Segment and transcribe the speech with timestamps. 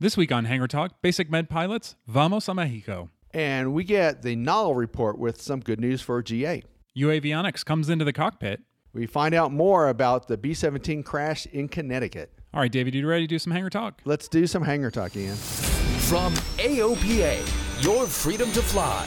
[0.00, 3.10] This week on Hangar Talk, Basic Med Pilots, Vamos a Mexico.
[3.32, 6.62] And we get the Nall report with some good news for GA.
[6.96, 8.60] uAvionix comes into the cockpit.
[8.92, 12.32] We find out more about the B 17 crash in Connecticut.
[12.54, 14.00] All right, David, you ready to do some Hangar Talk?
[14.04, 15.34] Let's do some Hangar Talk, Ian.
[15.34, 19.04] From AOPA, your freedom to fly.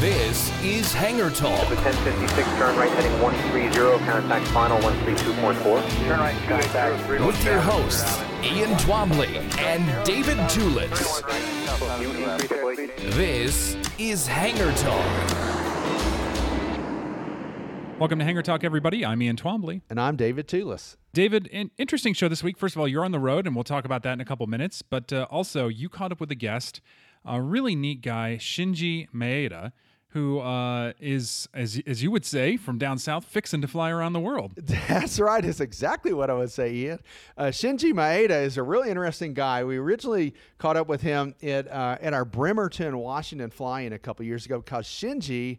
[0.00, 1.70] This is Hangar Talk.
[1.70, 5.88] 1056, turn right heading 130, contact final 132.4.
[6.08, 11.20] Turn right, contact With your hosts, Ian Twombly and David Tulis.
[13.16, 15.28] This is Hangar Talk.
[17.98, 19.04] Welcome to Hangar Talk, everybody.
[19.04, 19.82] I'm Ian Twombly.
[19.90, 20.94] And I'm David Tulis.
[21.12, 22.56] David, an interesting show this week.
[22.56, 24.46] First of all, you're on the road, and we'll talk about that in a couple
[24.46, 24.80] minutes.
[24.80, 26.80] But uh, also, you caught up with a guest,
[27.24, 29.72] a really neat guy, Shinji Maeda,
[30.16, 34.14] who uh, is, as, as you would say, from down south, fixing to fly around
[34.14, 34.52] the world.
[34.56, 35.44] That's right.
[35.44, 37.00] It's exactly what I would say, Ian.
[37.36, 39.62] Uh, Shinji Maeda is a really interesting guy.
[39.62, 44.24] We originally caught up with him at, uh, at our Bremerton, Washington fly-in a couple
[44.24, 45.58] years ago because Shinji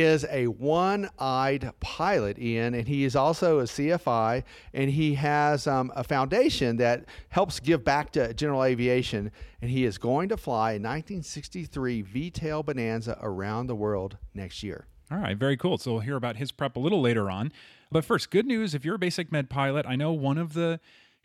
[0.00, 4.42] is a one-eyed pilot, Ian, and he is also a CFI,
[4.74, 9.30] and he has um, a foundation that helps give back to general aviation,
[9.60, 14.86] and he is going to fly a 1963 V-tail Bonanza around the world next year.
[15.10, 15.78] All right, very cool.
[15.78, 17.52] So we'll hear about his prep a little later on.
[17.92, 20.80] But first, good news if you're a basic med pilot, I know one of the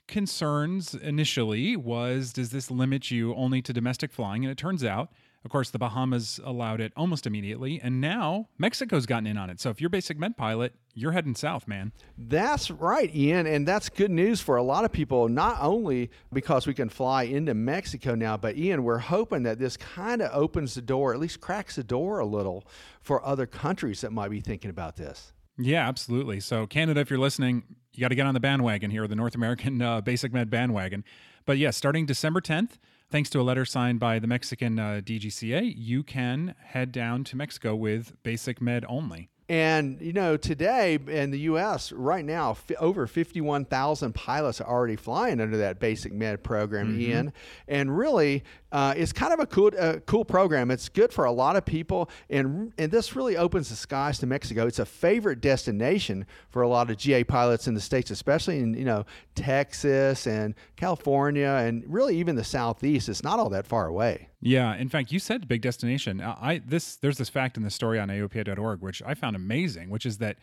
[0.07, 4.43] concerns initially was does this limit you only to domestic flying?
[4.43, 5.09] And it turns out
[5.43, 9.59] of course, the Bahamas allowed it almost immediately, and now Mexico's gotten in on it.
[9.59, 11.93] So if you're basic med pilot, you're heading south, man.
[12.15, 15.29] That's right, Ian, and that's good news for a lot of people.
[15.29, 19.77] Not only because we can fly into Mexico now, but Ian, we're hoping that this
[19.77, 22.63] kind of opens the door, at least cracks the door a little
[23.01, 25.33] for other countries that might be thinking about this.
[25.57, 26.39] Yeah, absolutely.
[26.39, 27.63] So Canada, if you're listening,
[27.93, 31.03] you got to get on the bandwagon here, the North American uh, basic med bandwagon.
[31.45, 32.77] But yeah, starting December 10th
[33.11, 37.35] thanks to a letter signed by the Mexican uh, DGCA, you can head down to
[37.35, 39.29] Mexico with basic med only.
[39.49, 44.95] And, you know, today in the U.S., right now, f- over 51,000 pilots are already
[44.95, 47.01] flying under that basic med program, mm-hmm.
[47.01, 47.33] Ian.
[47.67, 50.71] And really, uh, it's kind of a cool, uh, cool program.
[50.71, 52.09] It's good for a lot of people.
[52.29, 54.67] And, and this really opens the skies to Mexico.
[54.67, 58.73] It's a favorite destination for a lot of GA pilots in the States, especially in,
[58.73, 59.05] you know,
[59.35, 63.09] Texas and California and really even the Southeast.
[63.09, 64.29] It's not all that far away.
[64.41, 66.21] Yeah, in fact, you said big destination.
[66.21, 70.05] I this there's this fact in the story on AOPA.org which I found amazing, which
[70.05, 70.37] is that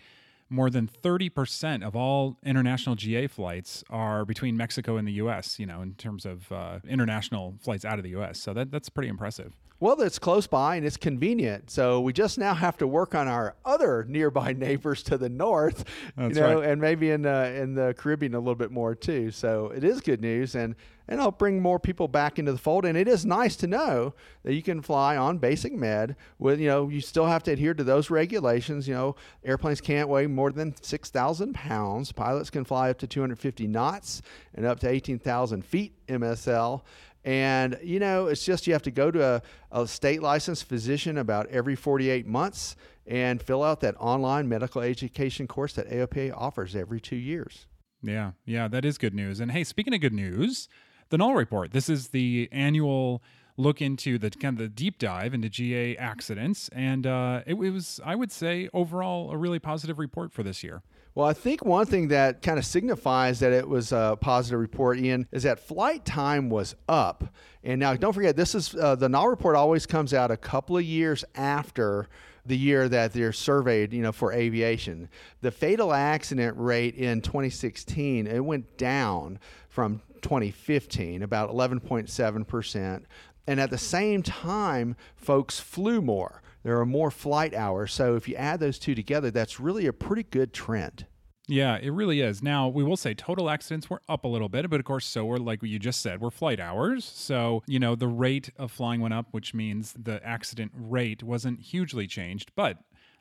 [0.50, 5.66] more than 30% of all international GA flights are between Mexico and the US, you
[5.66, 8.40] know, in terms of uh, international flights out of the US.
[8.40, 9.54] So that, that's pretty impressive.
[9.80, 11.70] Well, it's close by and it's convenient.
[11.70, 15.84] So we just now have to work on our other nearby neighbors to the north,
[16.16, 16.70] That's you know, right.
[16.70, 19.30] and maybe in the in the Caribbean a little bit more too.
[19.30, 20.74] So it is good news, and
[21.08, 22.84] and it'll bring more people back into the fold.
[22.84, 24.14] And it is nice to know
[24.44, 27.74] that you can fly on basic med with you know you still have to adhere
[27.74, 28.86] to those regulations.
[28.86, 32.12] You know, airplanes can't weigh more than six thousand pounds.
[32.12, 34.22] Pilots can fly up to 250 knots
[34.54, 36.82] and up to 18,000 feet MSL.
[37.24, 41.18] And, you know, it's just you have to go to a, a, state licensed physician
[41.18, 42.76] about every 48 months
[43.06, 47.66] and fill out that online medical education course that AOPA offers every two years.
[48.02, 49.40] Yeah, yeah, that is good news.
[49.40, 50.68] And hey, speaking of good news,
[51.10, 51.72] the Nall Report.
[51.72, 53.22] This is the annual
[53.56, 58.00] look into the kind of the deep dive into GA accidents, and uh, it, was,
[58.04, 60.82] I would say, overall a really positive report for this year.
[61.14, 65.00] Well, I think one thing that kind of signifies that it was a positive report,
[65.00, 67.34] Ian, is that flight time was up.
[67.64, 70.76] And now, don't forget, this is uh, the Nall report always comes out a couple
[70.76, 72.06] of years after
[72.46, 75.08] the year that they're surveyed, you know, for aviation.
[75.40, 83.06] The fatal accident rate in 2016 it went down from 2015, about 11.7 percent.
[83.46, 86.42] And at the same time, folks flew more.
[86.64, 87.94] There are more flight hours.
[87.94, 91.06] So if you add those two together, that's really a pretty good trend.
[91.46, 92.42] Yeah, it really is.
[92.42, 95.24] Now, we will say total accidents were up a little bit, but of course, so
[95.24, 97.06] were, like you just said, were flight hours.
[97.06, 101.62] So, you know, the rate of flying went up, which means the accident rate wasn't
[101.62, 102.52] hugely changed.
[102.54, 102.76] But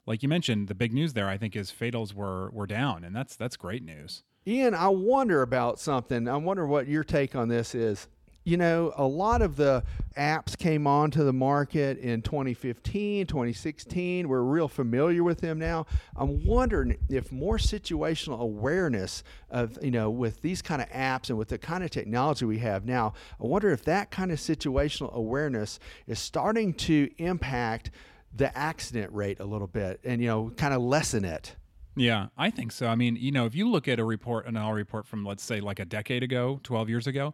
[0.05, 3.15] like you mentioned, the big news there, I think, is fatals were were down, and
[3.15, 4.23] that's that's great news.
[4.47, 6.27] Ian, I wonder about something.
[6.27, 8.07] I wonder what your take on this is
[8.47, 9.83] you know, a lot of the
[10.17, 14.29] apps came onto the market in 2015, 2016.
[14.29, 15.85] We're real familiar with them now.
[16.15, 21.37] I'm wondering if more situational awareness of, you know, with these kind of apps and
[21.37, 25.11] with the kind of technology we have now, I wonder if that kind of situational
[25.11, 25.77] awareness
[26.07, 27.91] is starting to impact
[28.33, 31.57] the accident rate a little bit and, you know, kind of lessen it.
[31.97, 32.87] Yeah, I think so.
[32.87, 35.43] I mean, you know, if you look at a report, an all report from, let's
[35.43, 37.33] say, like a decade ago, 12 years ago,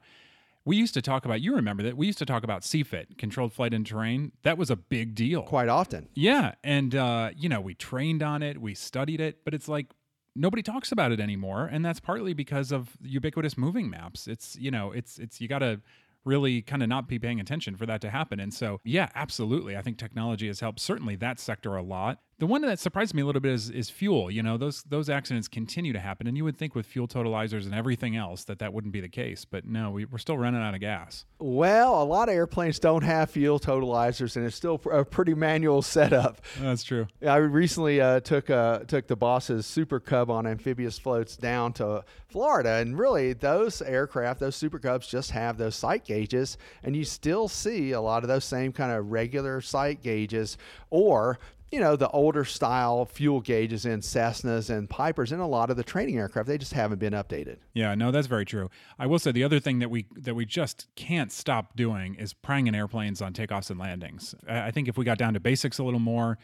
[0.66, 3.52] we used to talk about you remember that we used to talk about CFIT, controlled
[3.52, 4.32] flight and terrain.
[4.44, 5.44] That was a big deal.
[5.44, 6.08] Quite often.
[6.14, 9.88] Yeah, and uh, you know, we trained on it, we studied it, but it's like
[10.36, 14.28] nobody talks about it anymore, and that's partly because of ubiquitous moving maps.
[14.28, 15.82] It's, you know, it's it's you got to
[16.26, 18.40] really kind of not be paying attention for that to happen.
[18.40, 19.76] And so, yeah, absolutely.
[19.76, 22.20] I think technology has helped certainly that sector a lot.
[22.40, 24.32] The one that surprised me a little bit is, is fuel.
[24.32, 27.66] You know, those those accidents continue to happen, and you would think with fuel totalizers
[27.66, 30.62] and everything else that that wouldn't be the case, but no, we, we're still running
[30.62, 31.26] out of gas.
[31.40, 35.82] Well, a lot of airplanes don't have fuel totalizers, and it's still a pretty manual
[35.82, 36.42] setup.
[36.60, 37.08] That's true.
[37.26, 42.04] I recently uh, took uh, took the boss's Super Cub on amphibious floats down to
[42.28, 47.06] Florida, and really those aircraft, those Super Cubs, just have those sight gauges, and you
[47.06, 50.58] still see a lot of those same kind of regular sight gauges,
[50.90, 51.38] or
[51.74, 55.76] you know, the older style fuel gauges in Cessnas and Pipers and a lot of
[55.76, 56.48] the training aircraft.
[56.48, 57.58] They just haven't been updated.
[57.74, 58.70] Yeah, no, that's very true.
[59.00, 62.32] I will say the other thing that we that we just can't stop doing is
[62.32, 64.36] prying in airplanes on takeoffs and landings.
[64.48, 66.38] I think if we got down to basics a little more,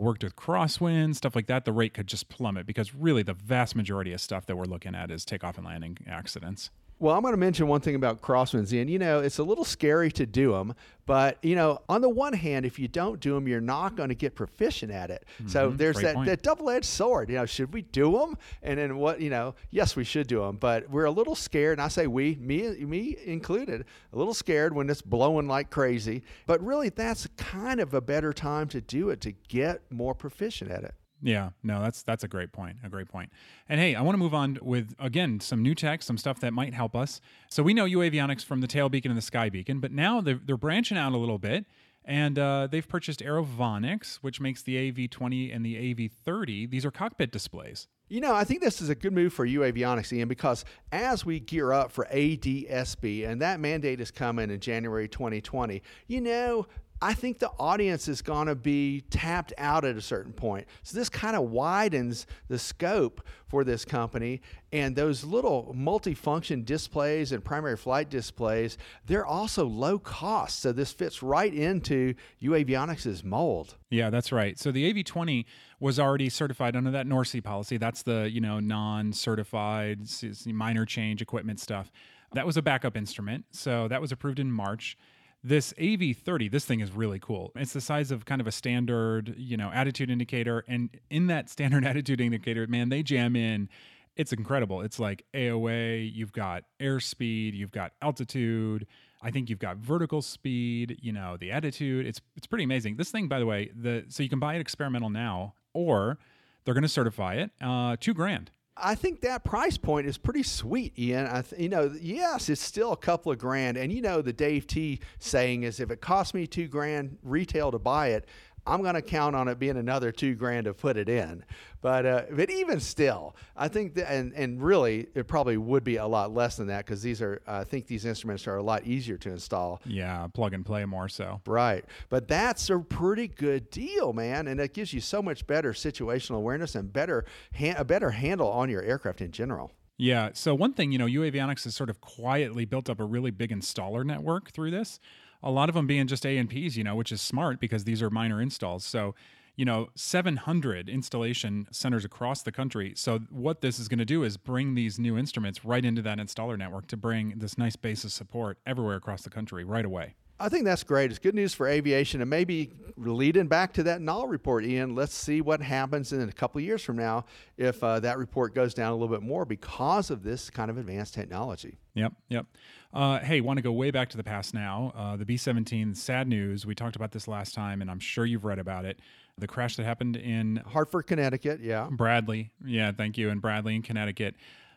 [0.00, 3.76] worked with crosswind, stuff like that, the rate could just plummet because really the vast
[3.76, 6.70] majority of stuff that we're looking at is takeoff and landing accidents.
[7.02, 9.64] Well, I'm going to mention one thing about crosswinds, and you know, it's a little
[9.64, 10.72] scary to do them,
[11.04, 14.10] but you know, on the one hand, if you don't do them, you're not going
[14.10, 15.24] to get proficient at it.
[15.40, 15.48] Mm-hmm.
[15.48, 17.28] So there's that, that double-edged sword.
[17.28, 18.38] You know, should we do them?
[18.62, 19.20] And then what?
[19.20, 21.78] You know, yes, we should do them, but we're a little scared.
[21.78, 26.22] And I say we, me, me included, a little scared when it's blowing like crazy.
[26.46, 30.70] But really, that's kind of a better time to do it to get more proficient
[30.70, 30.94] at it.
[31.22, 32.76] Yeah, no, that's that's a great point.
[32.82, 33.30] A great point.
[33.68, 36.52] And hey, I want to move on with again some new tech, some stuff that
[36.52, 37.20] might help us.
[37.48, 40.40] So we know uAvionix from the tail beacon and the sky beacon, but now they're,
[40.44, 41.64] they're branching out a little bit,
[42.04, 46.68] and uh, they've purchased AeroVonics, which makes the AV20 and the AV30.
[46.68, 47.86] These are cockpit displays.
[48.08, 51.40] You know, I think this is a good move for uAvionix, Ian, because as we
[51.40, 56.66] gear up for ADSB, and that mandate is coming in January 2020, you know,
[57.02, 60.68] I think the audience is going to be tapped out at a certain point.
[60.84, 64.40] So this kind of widens the scope for this company.
[64.70, 70.60] And those little multifunction displays and primary flight displays, they're also low cost.
[70.60, 73.76] So this fits right into uAvionix' mold.
[73.90, 74.56] Yeah, that's right.
[74.56, 75.44] So the AV20
[75.80, 77.78] was already certified under that NORSEE policy.
[77.78, 80.08] That's the, you know, non-certified
[80.46, 81.90] minor change equipment stuff.
[82.34, 83.46] That was a backup instrument.
[83.50, 84.96] So that was approved in March
[85.44, 87.52] this AV30, this thing is really cool.
[87.56, 90.64] It's the size of kind of a standard, you know, attitude indicator.
[90.68, 93.68] And in that standard attitude indicator, man, they jam in.
[94.14, 94.82] It's incredible.
[94.82, 98.86] It's like AOA, you've got airspeed, you've got altitude.
[99.22, 102.06] I think you've got vertical speed, you know, the attitude.
[102.06, 102.96] It's it's pretty amazing.
[102.96, 106.18] This thing, by the way, the so you can buy it experimental now, or
[106.64, 107.50] they're going to certify it.
[107.60, 108.50] Uh, two grand.
[108.82, 111.26] I think that price point is pretty sweet, Ian.
[111.26, 114.32] I th- you know, yes, it's still a couple of grand, and you know the
[114.32, 118.26] Dave T saying is if it costs me two grand retail to buy it,
[118.66, 121.44] I'm going to count on it being another two grand to put it in.
[121.80, 125.96] But uh, but even still, I think that and and really it probably would be
[125.96, 128.86] a lot less than that because these are I think these instruments are a lot
[128.86, 129.82] easier to install.
[129.84, 131.40] Yeah, plug and play more so.
[131.44, 135.72] Right, but that's a pretty good deal, man, and it gives you so much better
[135.72, 137.24] situational awareness and better
[137.58, 139.72] ha- a better handle on your aircraft in general.
[139.98, 140.30] Yeah.
[140.34, 143.50] So one thing, you know, uAvionix has sort of quietly built up a really big
[143.50, 144.98] installer network through this
[145.42, 147.84] a lot of them being just A and P's, you know, which is smart because
[147.84, 148.84] these are minor installs.
[148.84, 149.14] So,
[149.56, 152.94] you know, 700 installation centers across the country.
[152.96, 156.18] So, what this is going to do is bring these new instruments right into that
[156.18, 160.14] installer network to bring this nice base of support everywhere across the country right away.
[160.42, 161.10] I think that's great.
[161.10, 164.96] It's good news for aviation, and maybe leading back to that Nall report, Ian.
[164.96, 168.52] Let's see what happens in a couple of years from now if uh, that report
[168.52, 171.78] goes down a little bit more because of this kind of advanced technology.
[171.94, 172.46] Yep, yep.
[172.92, 174.92] Uh, hey, want to go way back to the past now?
[174.94, 176.66] Uh, the B 17, sad news.
[176.66, 179.00] We talked about this last time, and I'm sure you've read about it.
[179.38, 181.60] The crash that happened in Hartford, Connecticut.
[181.60, 181.88] Yeah.
[181.90, 182.50] Bradley.
[182.64, 183.30] Yeah, thank you.
[183.30, 184.34] In Bradley, in Connecticut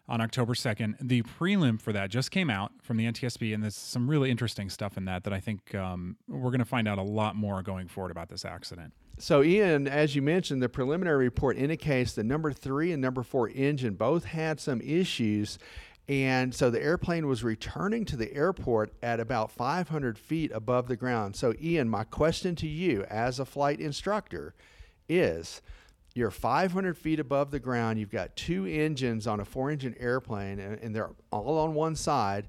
[0.08, 0.96] on October 2nd.
[1.02, 4.70] The prelim for that just came out from the NTSB, and there's some really interesting
[4.70, 7.62] stuff in that that I think um, we're going to find out a lot more
[7.64, 8.94] going forward about this accident.
[9.18, 13.50] So, Ian, as you mentioned, the preliminary report indicates the number three and number four
[13.50, 15.58] engine both had some issues.
[16.08, 20.96] And so the airplane was returning to the airport at about 500 feet above the
[20.96, 21.36] ground.
[21.36, 24.54] So, Ian, my question to you as a flight instructor
[25.10, 25.62] is
[26.14, 28.00] you're 500 feet above the ground.
[28.00, 31.96] You've got two engines on a four engine airplane, and, and they're all on one
[31.96, 32.48] side.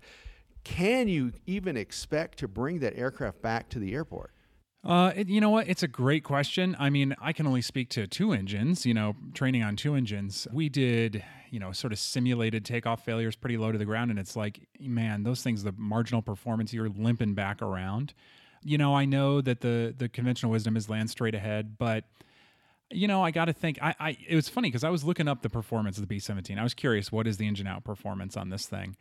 [0.62, 4.32] Can you even expect to bring that aircraft back to the airport?
[4.84, 5.68] Uh, it, you know what?
[5.68, 6.76] It's a great question.
[6.78, 10.46] I mean, I can only speak to two engines, you know, training on two engines.
[10.52, 11.25] We did,
[11.56, 14.10] you know, sort of simulated takeoff failures pretty low to the ground.
[14.10, 18.12] And it's like, man, those things, the marginal performance, you're limping back around.
[18.62, 22.04] You know, I know that the the conventional wisdom is land straight ahead, but
[22.90, 23.78] you know, I got to think.
[23.80, 26.18] I, I it was funny because I was looking up the performance of the B
[26.18, 26.58] seventeen.
[26.58, 28.94] I was curious, what is the engine out performance on this thing?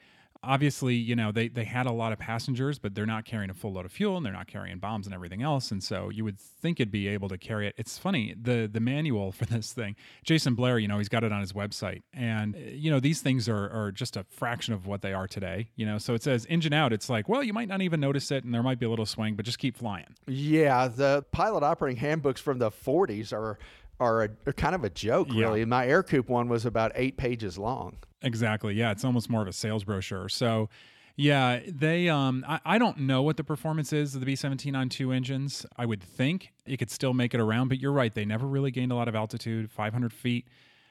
[0.44, 3.54] Obviously, you know, they they had a lot of passengers, but they're not carrying a
[3.54, 5.72] full load of fuel and they're not carrying bombs and everything else.
[5.72, 7.76] And so you would think it'd be able to carry it.
[7.78, 9.96] It's funny the the manual for this thing.
[10.24, 13.22] Jason Blair, you know, he's got it on his website, and uh, you know, these
[13.22, 15.70] things are are just a fraction of what they are today.
[15.76, 16.94] You know, so it says engine out.
[16.94, 19.06] It's like, well, you might not even notice it, and there might be a little
[19.06, 20.16] swing, but just keep flying.
[20.28, 23.58] Yeah, the pilot operating handbooks from the 40s are
[24.00, 25.46] are, a, are kind of a joke, Yeah.
[25.46, 25.66] really.
[25.66, 27.98] My Ercoupe one was about eight pages long.
[28.22, 28.74] Exactly.
[28.74, 30.30] Yeah, it's almost more of a sales brochure.
[30.30, 30.70] So,
[31.16, 32.10] yeah, they.
[32.10, 35.12] Um, I, I don't know what the performance is of the B seventeen on two
[35.14, 35.66] engines.
[35.78, 38.14] I would think it could still make it around, but you're right.
[38.14, 39.72] They never really gained a lot of altitude.
[39.72, 40.48] Five hundred feet.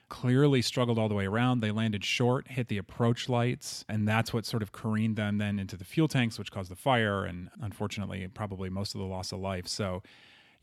[0.09, 1.61] Clearly struggled all the way around.
[1.61, 5.59] They landed short, hit the approach lights, and that's what sort of careened them then
[5.59, 9.33] into the fuel tanks, which caused the fire and unfortunately probably most of the loss
[9.33, 9.67] of life.
[9.67, 10.03] So.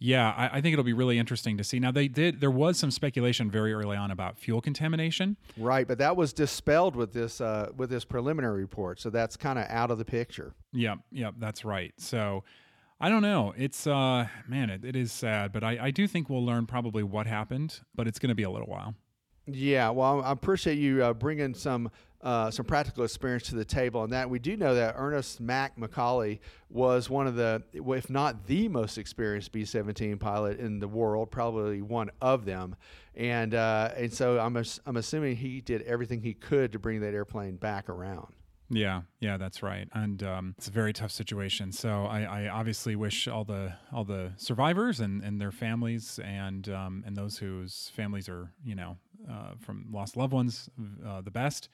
[0.03, 1.79] Yeah, I, I think it'll be really interesting to see.
[1.79, 2.41] Now they did.
[2.41, 5.38] There was some speculation very early on about fuel contamination.
[5.58, 9.60] Right, but that was dispelled with this uh, with this preliminary report, so that's kind
[9.60, 10.55] of out of the picture.
[10.74, 11.93] Yep, yep, that's right.
[11.98, 12.43] So
[13.00, 13.53] I don't know.
[13.55, 17.03] It's uh man, it, it is sad, but I, I do think we'll learn probably
[17.03, 18.96] what happened, but it's going to be a little while.
[19.46, 21.91] Yeah, well, I appreciate you uh, bringing some
[22.24, 25.78] uh, some practical experience to the table, and that we do know that Ernest Mac
[25.78, 31.32] McCauley was one of the, if not the most experienced B-17 pilot in the world,
[31.32, 32.75] probably one of them,
[33.16, 37.13] and uh, and so I'm I'm assuming he did everything he could to bring that
[37.13, 38.34] airplane back around.
[38.74, 39.90] Yeah, yeah, that's right.
[39.94, 41.74] And um, it's a very tough situation.
[41.74, 46.70] So I, I obviously wish all the all the survivors and, and their families and
[46.70, 48.98] um, and those whose families are you know
[49.30, 50.70] uh, from lost loved ones
[51.06, 51.68] uh, the best.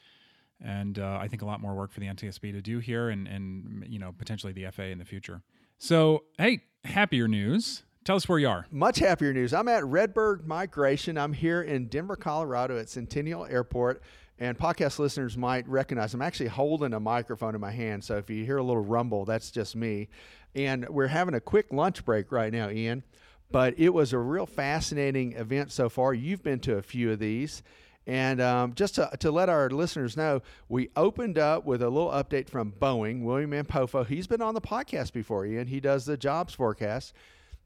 [0.63, 3.27] And uh, I think a lot more work for the NTSB to do here, and
[3.27, 5.41] and you know potentially the FA in the future.
[5.77, 7.83] So hey, happier news.
[8.03, 8.65] Tell us where you are.
[8.71, 9.53] Much happier news.
[9.53, 11.17] I'm at Redbird Migration.
[11.17, 14.01] I'm here in Denver, Colorado at Centennial Airport.
[14.39, 18.03] And podcast listeners might recognize I'm actually holding a microphone in my hand.
[18.03, 20.07] So if you hear a little rumble, that's just me.
[20.55, 23.03] And we're having a quick lunch break right now, Ian.
[23.51, 26.13] But it was a real fascinating event so far.
[26.13, 27.63] You've been to a few of these.
[28.07, 32.09] And um, just to, to let our listeners know, we opened up with a little
[32.09, 33.23] update from Boeing.
[33.23, 35.67] William Ampofo, he's been on the podcast before, Ian.
[35.67, 37.13] He does the jobs forecast.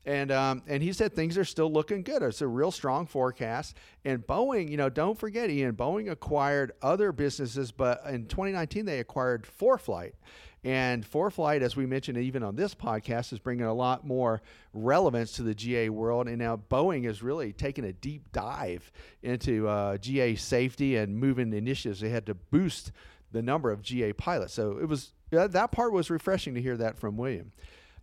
[0.05, 2.24] And um, and he said things are still looking good.
[2.24, 3.77] It's a real strong forecast.
[4.03, 9.00] And Boeing, you know, don't forget, Ian, Boeing acquired other businesses, but in 2019 they
[9.00, 10.13] acquired ForeFlight.
[10.63, 14.41] And ForeFlight, as we mentioned even on this podcast, is bringing a lot more
[14.74, 16.27] relevance to the GA world.
[16.27, 18.91] And now Boeing is really taking a deep dive
[19.24, 22.00] into uh, GA safety and moving initiatives.
[22.00, 22.91] They had to boost
[23.31, 24.53] the number of GA pilots.
[24.53, 27.51] So it was that that part was refreshing to hear that from William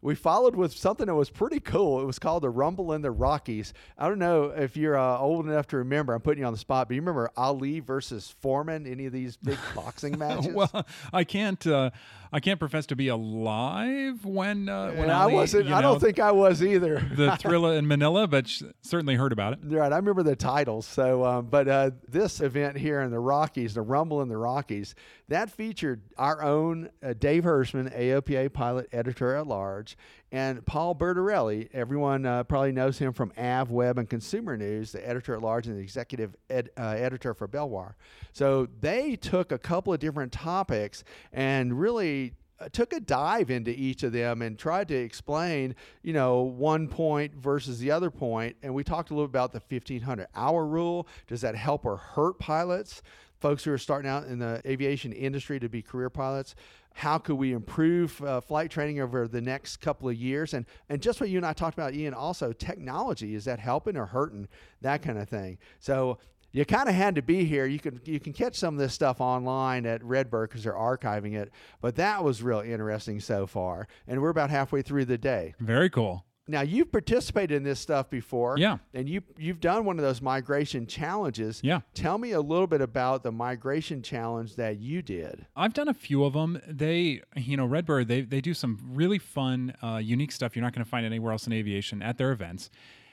[0.00, 2.00] we followed with something that was pretty cool.
[2.00, 3.73] It was called the Rumble in the Rockies.
[3.97, 6.14] I don't know if you're uh, old enough to remember.
[6.14, 8.87] I'm putting you on the spot, but you remember Ali versus Foreman?
[8.87, 10.55] Any of these big boxing matches?
[10.55, 11.64] well, I can't.
[11.67, 11.90] Uh,
[12.33, 15.67] I can't profess to be alive when uh, when And I wasn't.
[15.67, 16.99] you I don't think I was either.
[17.15, 18.51] the thriller in Manila, but
[18.83, 19.59] certainly heard about it.
[19.65, 20.87] Right, I remember the titles.
[20.87, 24.95] So, um, but uh, this event here in the Rockies, the Rumble in the Rockies,
[25.29, 29.97] that featured our own uh, Dave Hirschman, AOPA pilot editor at large,
[30.31, 31.69] and Paul Bertorelli.
[31.73, 35.77] Everyone uh, probably knows him from AVweb and Consumer News, the editor at large and
[35.77, 37.97] the executive ed, uh, editor for Belvoir.
[38.33, 43.71] So they took a couple of different topics and really uh, took a dive into
[43.71, 48.57] each of them and tried to explain, you know, one point versus the other point.
[48.63, 51.07] And we talked a little about the 1500 hour rule.
[51.27, 53.03] Does that help or hurt pilots?
[53.39, 56.57] Folks who are starting out in the aviation industry to be career pilots.
[56.95, 60.54] How could we improve uh, flight training over the next couple of years?
[60.54, 62.14] And and just what you and I talked about, Ian.
[62.14, 64.49] Also, technology is that helping or hurting?
[64.80, 65.59] That kind of thing.
[65.78, 66.18] So
[66.52, 67.66] you kind of had to be here.
[67.66, 71.35] You can you can catch some of this stuff online at Redbird because they're archiving
[71.35, 71.52] it.
[71.80, 75.54] But that was real interesting so far, and we're about halfway through the day.
[75.61, 76.25] Very cool.
[76.50, 78.78] Now you've participated in this stuff before, Yeah.
[78.95, 81.61] and you you've done one of those migration challenges.
[81.62, 81.81] Yeah.
[81.95, 85.47] Tell me a little bit about the migration challenge that you did.
[85.55, 86.61] I've done a few of them.
[86.67, 90.73] They, you know, Redbird, they, they do some really fun, uh, unique stuff you're not
[90.73, 92.71] going to find anywhere else in aviation at their events.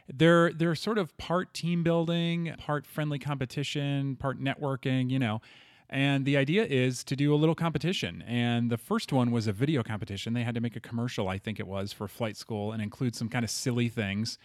[0.08, 5.42] They're they're sort of part team building, part friendly competition, part networking, you know.
[5.90, 8.24] And the idea is to do a little competition.
[8.24, 10.34] And the first one was a video competition.
[10.34, 13.16] They had to make a commercial, I think it was, for flight school and include
[13.16, 14.38] some kind of silly things.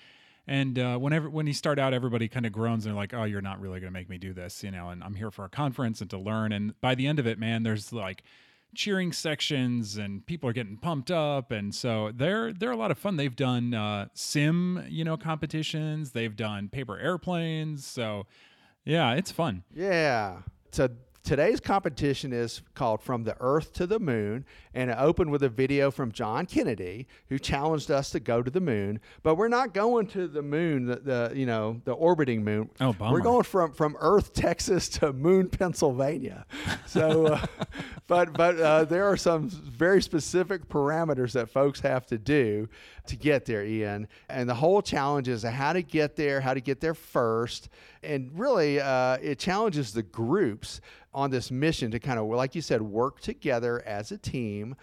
[0.47, 3.25] And uh, whenever when you start out, everybody kind of groans and they're like, "Oh,
[3.25, 4.89] you're not really going to make me do this," you know.
[4.89, 6.53] And I'm here for a conference and to learn.
[6.53, 8.23] And by the end of it, man, there's like
[8.75, 12.99] cheering sections and people are getting pumped up and so they're they're a lot of
[12.99, 18.27] fun they've done uh, sim you know competitions they've done paper airplanes so
[18.85, 20.43] yeah it's fun Yeah.
[20.71, 20.89] So
[21.23, 25.49] today's competition is called From the Earth to the Moon, and it opened with a
[25.49, 29.01] video from John Kennedy, who challenged us to go to the moon.
[29.23, 32.71] But we're not going to the moon, the, the you know the orbiting moon.
[32.81, 33.13] Oh, bummer.
[33.13, 36.47] We're going from from Earth, Texas to Moon, Pennsylvania.
[36.87, 37.47] So, uh,
[38.09, 42.69] but but uh, there are some very specific parameters that folks have to do
[43.07, 44.09] to get there, Ian.
[44.29, 47.69] And the whole challenge is how to get there, how to get there first,
[48.03, 50.81] and really uh, it challenges the groups
[51.21, 54.75] on this mission to kind of, like you said, work together as a team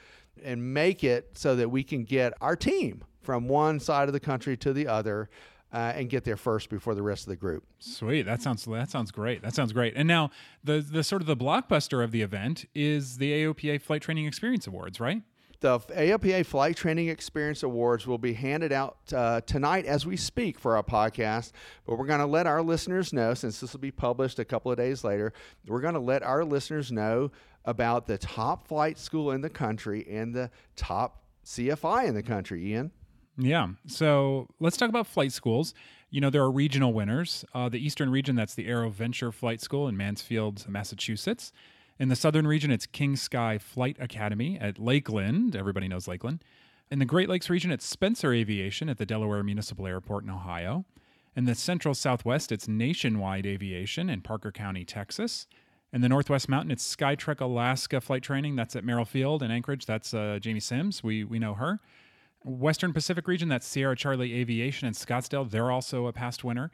[0.43, 4.19] and make it so that we can get our team from one side of the
[4.19, 5.29] country to the other.
[5.73, 7.61] Uh, and get there first before the rest of the group.
[7.77, 8.21] Sweet.
[8.21, 9.41] That sounds that sounds great.
[9.41, 9.95] That sounds great.
[9.97, 10.31] And now
[10.63, 14.65] the the sort of the blockbuster of the event is the AOPA Flight Training Experience
[14.65, 15.23] Awards, right?
[15.59, 20.59] The AOPA Flight Training Experience Awards will be handed out uh, tonight as we speak
[20.59, 21.51] for our podcast.
[21.85, 24.71] But we're going to let our listeners know, since this will be published a couple
[24.71, 25.33] of days later,
[25.65, 27.31] we're going to let our listeners know
[27.65, 32.71] about the top flight school in the country and the top CFI in the country,
[32.71, 32.91] Ian.
[33.37, 33.69] Yeah.
[33.87, 35.73] So let's talk about flight schools.
[36.11, 37.45] You know, there are regional winners.
[37.53, 41.51] Uh, the Eastern region, that's the Aero Venture Flight School in Mansfield, Massachusetts.
[41.99, 45.55] In the Southern region, it's King Sky Flight Academy at Lakeland.
[45.55, 46.43] Everybody knows Lakeland.
[46.91, 50.85] In the Great Lakes region, it's Spencer Aviation at the Delaware Municipal Airport in Ohio.
[51.35, 55.47] In the Central Southwest, it's Nationwide Aviation in Parker County, Texas.
[55.91, 58.55] In the Northwest Mountain, it's Skytrek Alaska Flight Training.
[58.55, 59.87] That's at Merrill Field in Anchorage.
[59.87, 61.03] That's uh, Jamie Sims.
[61.03, 61.79] We, we know her.
[62.43, 65.49] Western Pacific region, that's Sierra Charlie Aviation in Scottsdale.
[65.49, 66.69] They're also a past winner.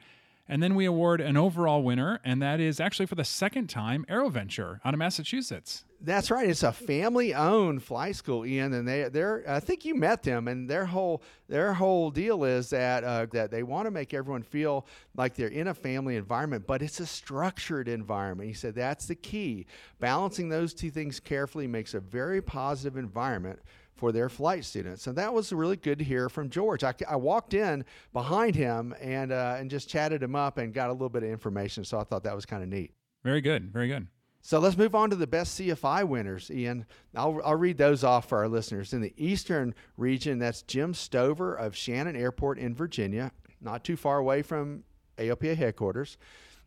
[0.46, 4.04] And then we award an overall winner, and that is actually for the second time
[4.10, 5.84] AeroVenture out of Massachusetts.
[6.02, 6.50] That's right.
[6.50, 10.68] It's a family-owned flight school, Ian, and they they're I think you met them, and
[10.68, 14.86] their whole their whole deal is that uh, that they want to make everyone feel
[15.16, 18.46] like they're in a family environment, but it's a structured environment.
[18.46, 19.64] He said that's the key.
[19.98, 23.60] Balancing those two things carefully makes a very positive environment
[23.96, 25.06] for their flight students.
[25.06, 26.84] And that was really good to hear from George.
[26.84, 30.90] I, I walked in behind him and uh, and just chatted him up and got
[30.90, 31.84] a little bit of information.
[31.84, 32.92] So I thought that was kind of neat.
[33.22, 33.72] Very good.
[33.72, 34.06] Very good.
[34.46, 36.84] So let's move on to the best CFI winners, Ian.
[37.16, 38.92] I'll, I'll read those off for our listeners.
[38.92, 44.18] In the eastern region, that's Jim Stover of Shannon Airport in Virginia, not too far
[44.18, 44.84] away from
[45.16, 46.18] AOPA headquarters.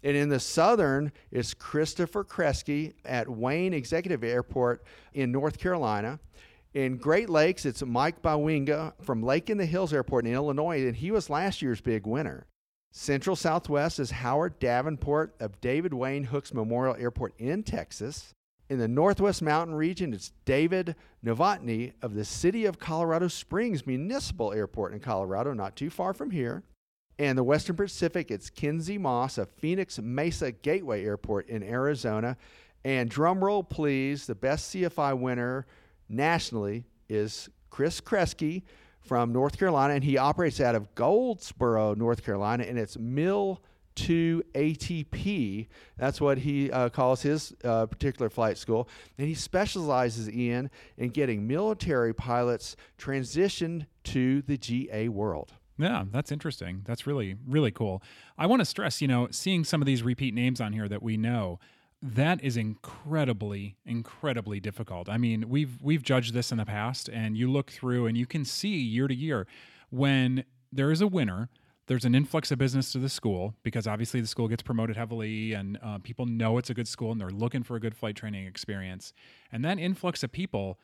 [0.03, 6.19] And in the southern, it's Christopher Kresge at Wayne Executive Airport in North Carolina.
[6.73, 10.95] In Great Lakes, it's Mike Bawinga from Lake in the Hills Airport in Illinois, and
[10.95, 12.45] he was last year's big winner.
[12.91, 18.33] Central Southwest is Howard Davenport of David Wayne Hooks Memorial Airport in Texas.
[18.69, 24.51] In the Northwest Mountain region, it's David Novotny of the City of Colorado Springs Municipal
[24.51, 26.63] Airport in Colorado, not too far from here.
[27.17, 32.35] And the Western Pacific, it's Kinsey Moss of Phoenix Mesa Gateway Airport in Arizona.
[32.83, 35.65] And drum roll, please, the best CFI winner
[36.09, 38.63] nationally is Chris Kresge
[39.01, 43.61] from North Carolina, and he operates out of Goldsboro, North Carolina, and it's Mil
[43.95, 45.67] 2 ATP.
[45.97, 48.87] That's what he uh, calls his uh, particular flight school.
[49.17, 55.53] And he specializes in in getting military pilots transitioned to the GA world.
[55.79, 56.81] Yeah, that's interesting.
[56.85, 58.01] That's really, really cool.
[58.37, 61.03] I want to stress, you know, seeing some of these repeat names on here that
[61.03, 61.59] we know,
[62.01, 65.09] that is incredibly, incredibly difficult.
[65.09, 68.25] I mean, we've we've judged this in the past, and you look through and you
[68.25, 69.47] can see year to year
[69.89, 71.49] when there is a winner,
[71.87, 75.53] there's an influx of business to the school because obviously the school gets promoted heavily
[75.53, 78.15] and uh, people know it's a good school and they're looking for a good flight
[78.15, 79.13] training experience.
[79.51, 80.79] And that influx of people,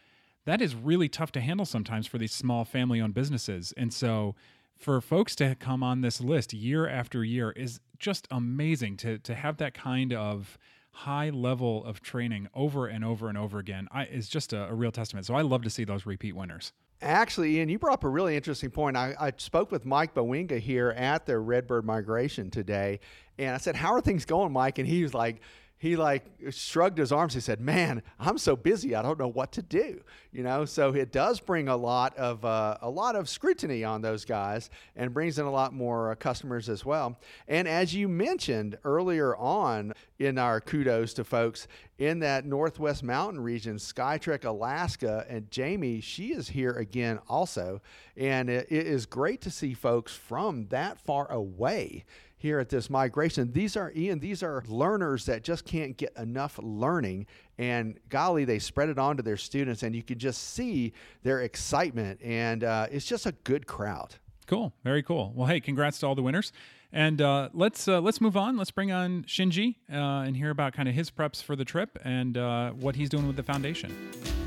[0.46, 3.74] that is really tough to handle sometimes for these small family owned businesses.
[3.76, 4.36] And so
[4.78, 9.36] for folks to come on this list year after year is just amazing to to
[9.36, 10.58] have that kind of
[10.94, 14.74] high level of training over and over and over again I, is just a, a
[14.74, 15.26] real testament.
[15.26, 16.72] So I love to see those repeat winners.
[17.02, 18.96] Actually, Ian, you brought up a really interesting point.
[18.96, 23.02] I, I spoke with Mike Bowinga here at the Redbird Migration today,
[23.38, 25.42] and I said, "How are things going, Mike?" And he was like,
[25.84, 27.34] he like shrugged his arms.
[27.34, 28.96] He said, "Man, I'm so busy.
[28.96, 30.00] I don't know what to do."
[30.32, 34.02] You know, so it does bring a lot of uh, a lot of scrutiny on
[34.02, 37.20] those guys, and brings in a lot more uh, customers as well.
[37.50, 41.68] And as you mentioned earlier on in our kudos to folks
[41.98, 47.82] in that Northwest Mountain region, Skytrek Alaska, and Jamie, she is here again also,
[48.16, 52.06] and it, it is great to see folks from that far away
[52.44, 53.54] here at this migration.
[53.54, 57.26] These are Ian, these are learners that just can't get enough learning
[57.58, 60.92] and golly, they spread it on to their students and you can just see
[61.24, 64.16] their excitement and uh, it's just a good crowd.
[64.46, 65.32] Cool, very cool.
[65.34, 66.52] Well, hey, congrats to all the winners.
[66.92, 68.58] And uh, let's uh, let's move on.
[68.58, 71.98] Let's bring on Shinji uh, and hear about kind of his preps for the trip
[72.04, 74.43] and uh, what he's doing with the foundation.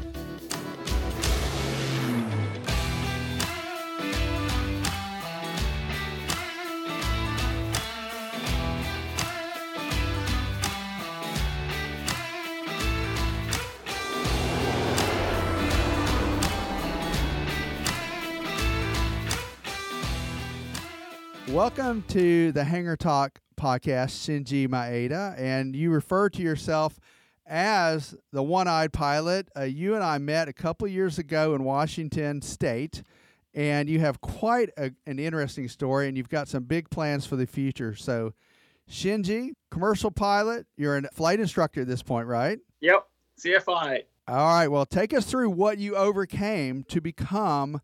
[21.57, 27.01] Welcome to the Hangar Talk podcast, Shinji Maeda, and you refer to yourself
[27.47, 29.49] as the one-eyed pilot.
[29.57, 33.03] Uh, you and I met a couple years ago in Washington State,
[33.55, 37.37] and you have quite a, an interesting story, and you've got some big plans for
[37.37, 37.95] the future.
[37.95, 38.35] So,
[38.87, 42.59] Shinji, commercial pilot, you're a flight instructor at this point, right?
[42.83, 43.07] Yep,
[43.41, 44.03] CFI.
[44.29, 44.69] All right.
[44.69, 47.81] Well, take us through what you overcame to become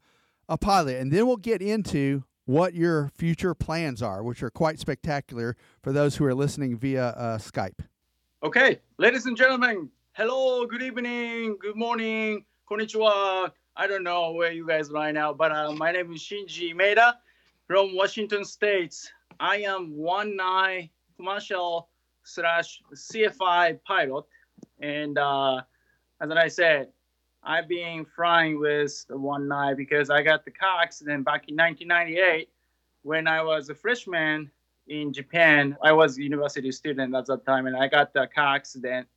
[0.47, 4.79] a pilot, and then we'll get into what your future plans are, which are quite
[4.79, 7.81] spectacular for those who are listening via uh, Skype.
[8.43, 13.51] Okay, ladies and gentlemen, hello, good evening, good morning, konnichiwa.
[13.77, 16.75] I don't know where you guys are right now, but uh, my name is Shinji
[16.75, 17.15] Maeda
[17.67, 18.97] from Washington State.
[19.39, 21.89] I am one nine commercial
[22.25, 24.25] slash CFI pilot,
[24.81, 25.63] and uh,
[26.21, 26.89] as I said,
[27.45, 31.57] I've been flying with the one nine because I got the car accident back in
[31.57, 32.49] 1998
[33.03, 34.51] when I was a freshman
[34.87, 35.77] in Japan.
[35.83, 39.09] I was a university student at that time, and I got the car accident.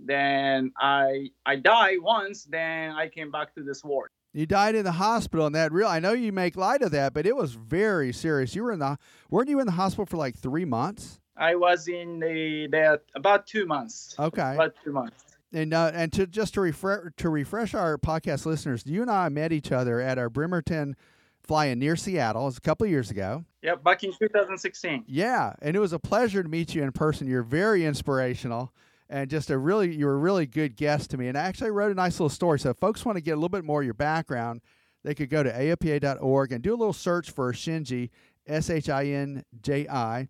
[0.00, 2.44] Then I I died once.
[2.44, 4.08] Then I came back to this world.
[4.32, 5.88] You died in the hospital, and that real.
[5.88, 8.54] I know you make light of that, but it was very serious.
[8.54, 11.20] You were in the weren't you in the hospital for like three months?
[11.36, 14.14] I was in the there about two months.
[14.18, 15.29] Okay, about two months.
[15.52, 19.28] And uh, and to just to refresh to refresh our podcast listeners, you and I
[19.28, 20.94] met each other at our Bremerton
[21.42, 22.42] flying near Seattle.
[22.42, 23.44] It was a couple years ago.
[23.62, 25.04] Yeah, back in 2016.
[25.08, 27.26] Yeah, and it was a pleasure to meet you in person.
[27.26, 28.72] You're very inspirational
[29.10, 31.26] and just a really you're a really good guest to me.
[31.28, 32.60] And I actually wrote a nice little story.
[32.60, 34.62] So if folks want to get a little bit more of your background,
[35.02, 38.10] they could go to aopa.org and do a little search for Shinji,
[38.46, 40.28] S H I N J I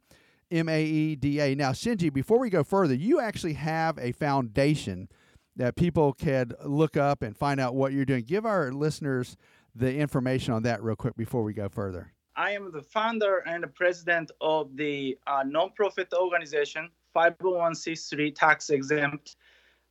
[0.51, 1.55] M A E D A.
[1.55, 5.09] Now, Shinji, before we go further, you actually have a foundation
[5.57, 8.25] that people can look up and find out what you're doing.
[8.25, 9.37] Give our listeners
[9.75, 12.13] the information on that real quick before we go further.
[12.37, 19.37] I am the founder and the president of the uh, nonprofit organization 501c3 tax exempt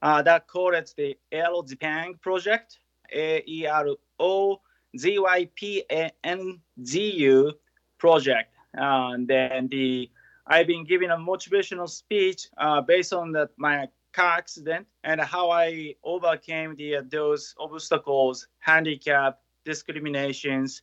[0.01, 2.79] uh, that called the Aero Japan project,
[3.13, 3.87] A E R
[4.19, 4.61] O
[4.97, 7.53] Z Y P A N G U
[7.97, 8.53] project.
[8.77, 10.09] Uh, and then the
[10.49, 15.51] I've been giving a motivational speech uh, based on that my car accident and how
[15.51, 20.81] I overcame the uh, those obstacles, handicap, discriminations,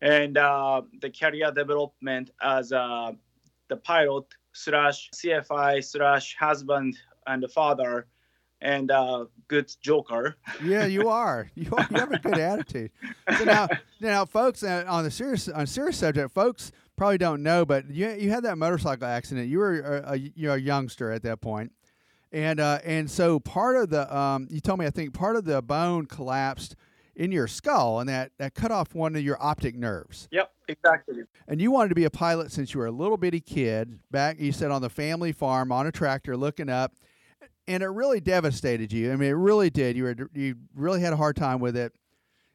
[0.00, 3.12] and uh, the career development as uh,
[3.68, 8.08] the pilot slash CFI slash husband and father
[8.60, 10.36] and uh, good joker.
[10.62, 11.50] Yeah, you are.
[11.54, 11.86] You are.
[11.90, 12.90] You have a good attitude.
[13.38, 13.68] So now,
[14.00, 17.90] now, folks, uh, on the serious on a serious subject, folks probably don't know, but
[17.90, 19.48] you you had that motorcycle accident.
[19.48, 21.72] You were a, a you're a youngster at that point,
[22.32, 25.44] and uh, and so part of the um, you told me I think part of
[25.44, 26.76] the bone collapsed
[27.16, 30.28] in your skull, and that that cut off one of your optic nerves.
[30.32, 31.22] Yep, exactly.
[31.48, 33.98] And you wanted to be a pilot since you were a little bitty kid.
[34.10, 36.94] Back, you said on the family farm on a tractor, looking up,
[37.66, 39.12] and it really devastated you.
[39.12, 39.96] I mean, it really did.
[39.96, 41.92] You were you really had a hard time with it.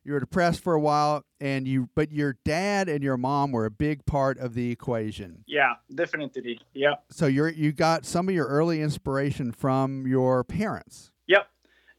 [0.04, 3.66] You were depressed for a while, and you but your dad and your mom were
[3.66, 5.44] a big part of the equation.
[5.46, 6.62] Yeah, definitely.
[6.74, 6.96] Yeah.
[7.12, 11.12] So you are you got some of your early inspiration from your parents.
[11.28, 11.48] Yep.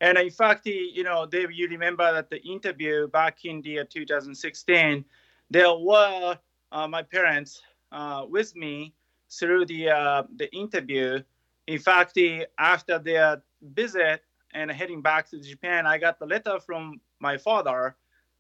[0.01, 5.05] And in fact, you know, Dave, you remember that the interview back in the 2016,
[5.51, 6.39] there were
[6.73, 8.95] uh, my parents uh, with me
[9.31, 11.21] through the uh, the interview.
[11.67, 12.19] In fact,
[12.59, 17.97] after their visit and heading back to Japan, I got the letter from my father,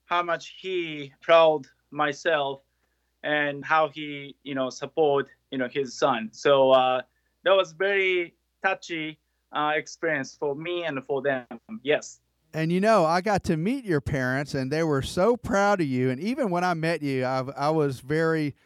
[0.06, 2.62] how much he proud myself
[3.22, 6.30] and how he, you know, support, you know, his son.
[6.32, 7.02] So uh,
[7.44, 9.18] that was very touchy
[9.52, 11.46] uh, experience for me and for them.
[11.82, 12.20] Yes.
[12.52, 15.86] And you know, I got to meet your parents, and they were so proud of
[15.86, 16.10] you.
[16.10, 18.56] And even when I met you, I, I was very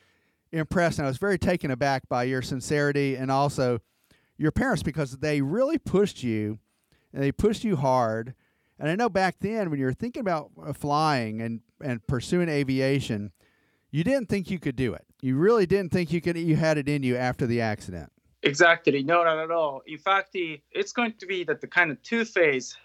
[0.52, 3.80] impressed, and I was very taken aback by your sincerity and also
[4.38, 6.58] your parents because they really pushed you,
[7.12, 8.34] and they pushed you hard.
[8.78, 12.48] And I know back then, when you were thinking about uh, flying and and pursuing
[12.48, 13.32] aviation,
[13.90, 15.04] you didn't think you could do it.
[15.20, 16.36] You really didn't think you could.
[16.36, 18.10] You had it in you after the accident.
[18.42, 19.02] Exactly.
[19.02, 19.82] No, not at all.
[19.86, 22.76] In fact, it's going to be that the kind of two phase.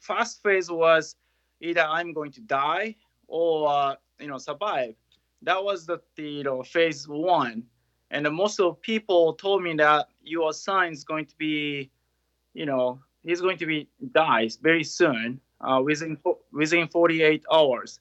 [0.00, 1.16] First phase was
[1.60, 2.96] either I'm going to die
[3.28, 4.94] or uh, you know survive.
[5.42, 7.64] That was the, the you know phase one,
[8.10, 11.90] and most of people told me that your son is going to be,
[12.52, 16.16] you know, he's going to be dies very soon, uh, within
[16.52, 18.00] within 48 hours.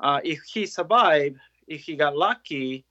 [0.00, 1.36] Uh, if he survive,
[1.68, 2.84] if he got lucky,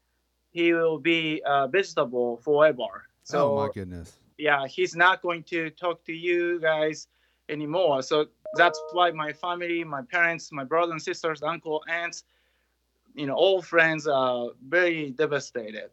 [0.52, 3.08] he will be a vegetable forever.
[3.24, 4.14] So, oh my goodness.
[4.38, 7.08] Yeah, he's not going to talk to you guys
[7.50, 8.02] anymore.
[8.02, 12.24] So that's why my family, my parents, my brothers and sisters, uncle, aunts,
[13.14, 15.90] you know, all friends are very devastated.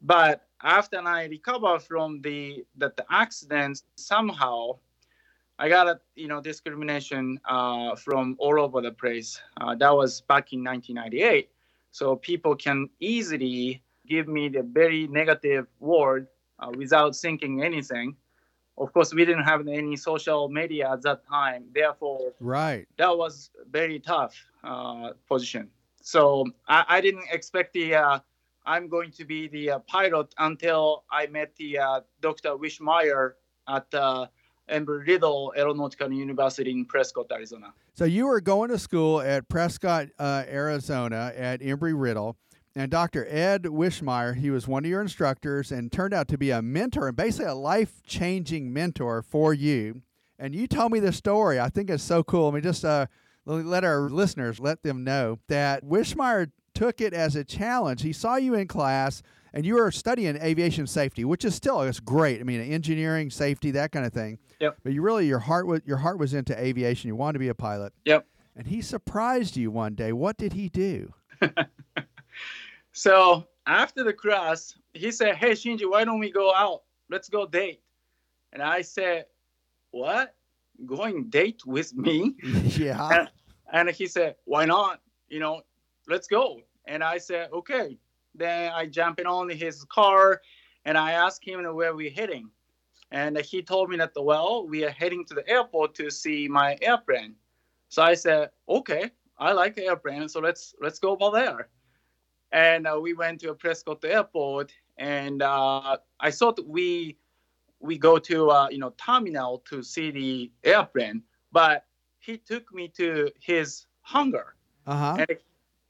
[0.00, 4.78] But after I recover from the that the accident, somehow
[5.58, 9.40] I got a you know discrimination uh, from all over the place.
[9.60, 11.50] Uh, that was back in 1998.
[11.90, 16.28] So people can easily give me the very negative word
[16.60, 18.16] uh, without thinking anything.
[18.76, 21.64] Of course, we didn't have any social media at that time.
[21.74, 25.68] Therefore, right, that was very tough uh, position.
[26.02, 28.20] So I, I, didn't expect the uh,
[28.64, 32.50] I'm going to be the uh, pilot until I met the uh, Dr.
[32.50, 33.32] Wischmeyer
[33.66, 33.92] at
[34.68, 37.72] uh, Embry-Riddle Aeronautical University in Prescott, Arizona.
[37.94, 42.36] So you were going to school at Prescott, uh, Arizona at Embry-Riddle
[42.78, 43.26] and Dr.
[43.28, 47.08] Ed Wischmeyer, he was one of your instructors and turned out to be a mentor
[47.08, 50.02] and basically a life changing mentor for you.
[50.38, 51.58] And you told me this story.
[51.58, 52.44] I think it's so cool.
[52.44, 53.06] Let me just uh,
[53.46, 58.02] let our listeners let them know that Wischmeyer took it as a challenge.
[58.02, 62.00] He saw you in class and you were studying aviation safety, which is still it's
[62.00, 62.40] great.
[62.40, 64.38] I mean, engineering, safety, that kind of thing.
[64.60, 64.78] Yep.
[64.84, 67.08] But you really your heart was your heart was into aviation.
[67.08, 67.92] You wanted to be a pilot.
[68.04, 68.26] Yep.
[68.56, 70.12] And he surprised you one day.
[70.12, 71.12] What did he do?
[72.98, 76.82] So after the class, he said, Hey, Shinji, why don't we go out?
[77.08, 77.80] Let's go date.
[78.52, 79.26] And I said,
[79.92, 80.34] What?
[80.84, 82.34] Going date with me?
[82.76, 83.08] Yeah.
[83.20, 83.30] And,
[83.72, 85.00] and he said, Why not?
[85.28, 85.62] You know,
[86.08, 86.60] let's go.
[86.86, 87.98] And I said, Okay.
[88.34, 90.40] Then I jump in on his car
[90.84, 92.50] and I asked him where we're heading.
[93.10, 96.78] And he told me that, well, we are heading to the airport to see my
[96.82, 97.34] airplane.
[97.88, 101.68] So I said, okay, I like airplane, so let's let's go over there
[102.52, 107.16] and uh, we went to a Prescott airport, and uh, I thought we
[107.80, 111.84] we go to uh, you know terminal to see the airplane, but
[112.18, 114.54] he took me to his hangar,
[114.86, 115.16] uh-huh.
[115.28, 115.38] and,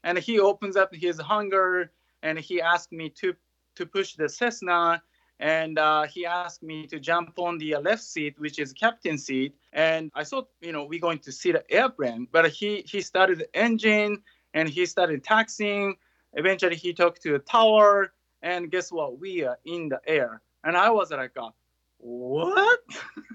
[0.03, 1.91] and he opens up his hunger
[2.23, 3.35] and he asked me to
[3.75, 5.01] to push the Cessna,
[5.39, 9.55] and uh, he asked me to jump on the left seat, which is captain seat,
[9.73, 13.39] and I thought you know we're going to see the airplane, but he he started
[13.39, 14.21] the engine
[14.53, 15.95] and he started taxiing
[16.33, 19.19] Eventually, he took to a tower, and guess what?
[19.19, 20.41] We are in the air.
[20.63, 21.49] And I was like, uh,
[21.97, 22.79] what?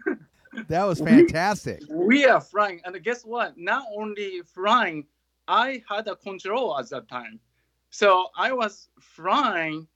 [0.68, 1.80] that was fantastic.
[1.88, 2.80] We, we, are flying.
[2.84, 3.58] And guess what?
[3.58, 5.06] Not only flying,
[5.48, 7.40] I had a control at that time.
[7.90, 9.86] So I was flying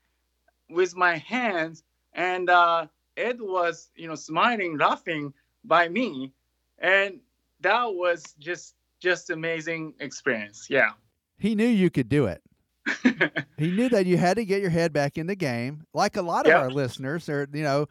[0.70, 1.82] with my hands,
[2.12, 5.32] and uh, Ed was, you know, smiling, laughing.
[5.64, 6.32] by me,
[6.78, 7.20] and
[7.60, 10.66] that was just just amazing experience.
[10.70, 10.92] Yeah.
[11.38, 12.42] He knew you could do it.
[13.58, 15.84] he knew that you had to get your head back in the game.
[15.92, 16.58] Like a lot of Yeah.
[16.60, 17.86] our listeners, they're you know,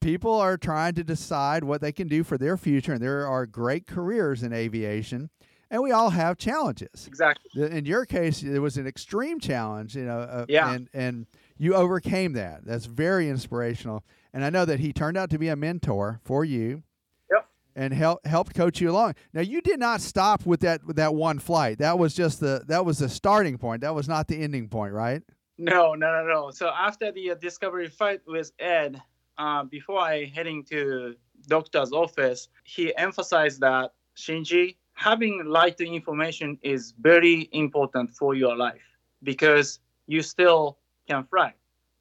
[0.00, 3.46] people are trying to decide what they can do for their future, and there are
[3.46, 5.30] great careers in aviation,
[5.70, 7.06] and we all have challenges.
[7.06, 7.62] exactly.
[7.70, 10.72] In your case, it was an extreme challenge, you know, uh, Yeah.
[10.72, 12.64] and and you overcame that.
[12.64, 16.44] That's very inspirational, and I know that he turned out to be a mentor for
[16.44, 16.82] you.
[17.30, 17.48] Yep.
[17.76, 19.14] And help, helped coach you along.
[19.32, 21.78] Now you did not stop with that with that one flight.
[21.78, 23.80] That was just the that was the starting point.
[23.82, 25.22] That was not the ending point, right?
[25.58, 26.50] No, no, no, no.
[26.50, 29.00] So after the uh, discovery fight with Ed,
[29.38, 31.14] uh, before I heading to
[31.46, 38.82] doctor's office, he emphasized that Shinji having light information is very important for your life
[39.22, 40.78] because you still
[41.08, 41.52] can fly.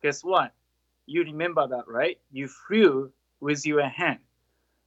[0.01, 0.53] Guess what?
[1.05, 2.17] You remember that, right?
[2.31, 4.19] You flew with your hand.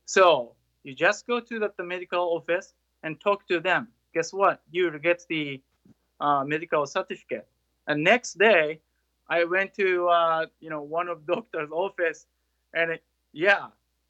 [0.06, 3.88] So you just go to the, the medical office and talk to them.
[4.14, 4.62] Guess what?
[4.70, 5.60] You'll get the
[6.20, 7.46] uh, medical certificate.
[7.86, 8.80] And next day,
[9.28, 12.26] I went to uh, you know one of doctor's office,
[12.74, 13.66] and it, yeah,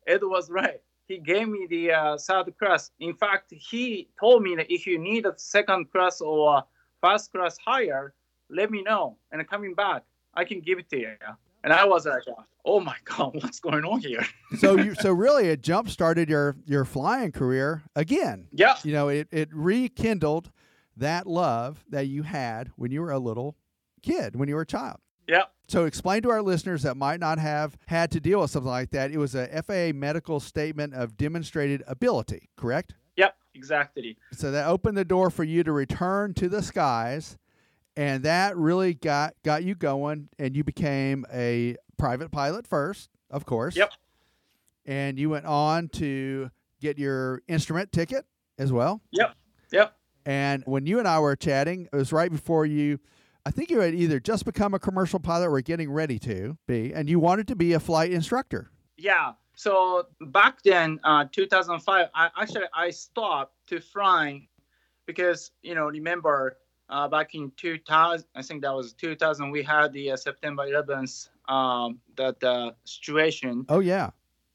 [0.06, 0.80] Ed was right.
[1.08, 2.90] He gave me the uh, third class.
[2.98, 6.64] In fact, he told me that if you need a second class or a
[7.00, 8.14] first class higher,
[8.50, 9.16] let me know.
[9.30, 10.02] And coming back,
[10.34, 11.12] I can give it to you.
[11.64, 12.22] And I was like,
[12.64, 14.24] oh my god, what's going on here?
[14.58, 18.46] So you so really it jump started your your flying career again.
[18.52, 20.50] Yeah, You know, it it rekindled
[20.96, 23.56] that love that you had when you were a little
[24.02, 24.98] kid, when you were a child.
[25.28, 25.42] Yeah.
[25.68, 28.90] So explain to our listeners that might not have had to deal with something like
[28.92, 29.10] that.
[29.10, 32.94] It was a FAA medical statement of demonstrated ability, correct?
[33.16, 34.16] Yep, exactly.
[34.32, 37.36] So that opened the door for you to return to the skies,
[37.96, 43.44] and that really got got you going, and you became a private pilot first, of
[43.44, 43.76] course.
[43.76, 43.92] Yep.
[44.84, 48.24] And you went on to get your instrument ticket
[48.56, 49.00] as well.
[49.10, 49.34] Yep.
[49.72, 49.96] Yep.
[50.24, 53.00] And when you and I were chatting, it was right before you.
[53.46, 56.92] I think you had either just become a commercial pilot or getting ready to be,
[56.92, 58.72] and you wanted to be a flight instructor.
[58.96, 59.34] Yeah.
[59.54, 64.48] So back then, uh, 2005, I actually I stopped to flying
[65.06, 69.92] because you know remember uh, back in 2000, I think that was 2000, we had
[69.92, 73.64] the uh, September 11th um, that uh, situation.
[73.68, 74.10] Oh yeah.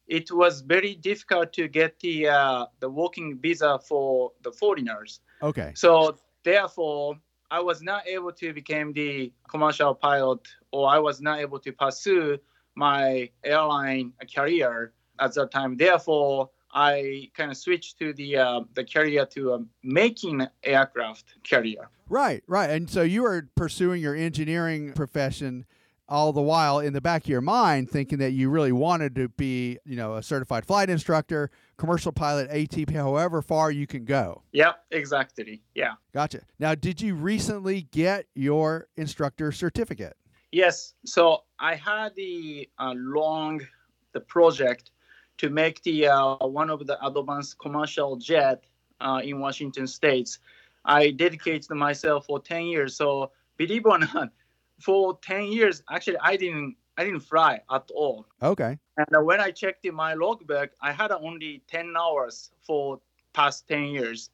[0.07, 5.21] It was very difficult to get the uh, the working visa for the foreigners.
[5.41, 5.71] Okay.
[5.75, 7.15] So therefore,
[7.51, 10.39] I was not able to become the commercial pilot,
[10.71, 12.37] or I was not able to pursue
[12.75, 15.75] my airline career at that time.
[15.75, 21.89] Therefore, I kind of switched to the uh, the career to a making aircraft career.
[22.07, 22.69] Right, right.
[22.69, 25.65] And so you were pursuing your engineering profession
[26.07, 29.27] all the while in the back of your mind thinking that you really wanted to
[29.27, 34.43] be, you know, a certified flight instructor, commercial pilot, ATP, however far you can go.
[34.51, 35.63] Yep, exactly.
[35.73, 35.93] Yeah.
[36.13, 36.41] Gotcha.
[36.59, 40.15] Now, did you recently get your instructor certificate?
[40.51, 40.93] Yes.
[41.05, 43.61] So I had the uh, long
[44.11, 44.91] the project
[45.39, 48.63] to make the uh, one of the advanced commercial jet
[48.99, 50.37] uh, in Washington states.
[50.85, 52.95] I dedicated myself for 10 years.
[52.95, 54.29] So believe it or not,
[54.79, 58.25] for 10 years, actually, I didn't I didn't fly at all.
[58.41, 58.77] Okay.
[58.97, 62.99] And uh, when I checked in my logbook, I had only 10 hours for
[63.33, 64.29] past 10 years.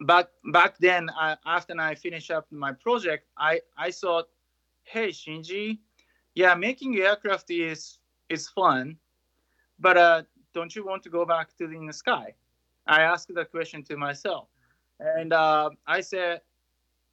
[0.00, 4.28] But back then, I, after I finished up my project, I, I thought,
[4.84, 5.78] hey, Shinji,
[6.34, 7.98] yeah, making aircraft is
[8.28, 8.96] is fun,
[9.78, 10.22] but uh,
[10.54, 12.34] don't you want to go back to the, in the sky?
[12.86, 14.48] I asked that question to myself.
[14.98, 16.40] And uh, I said,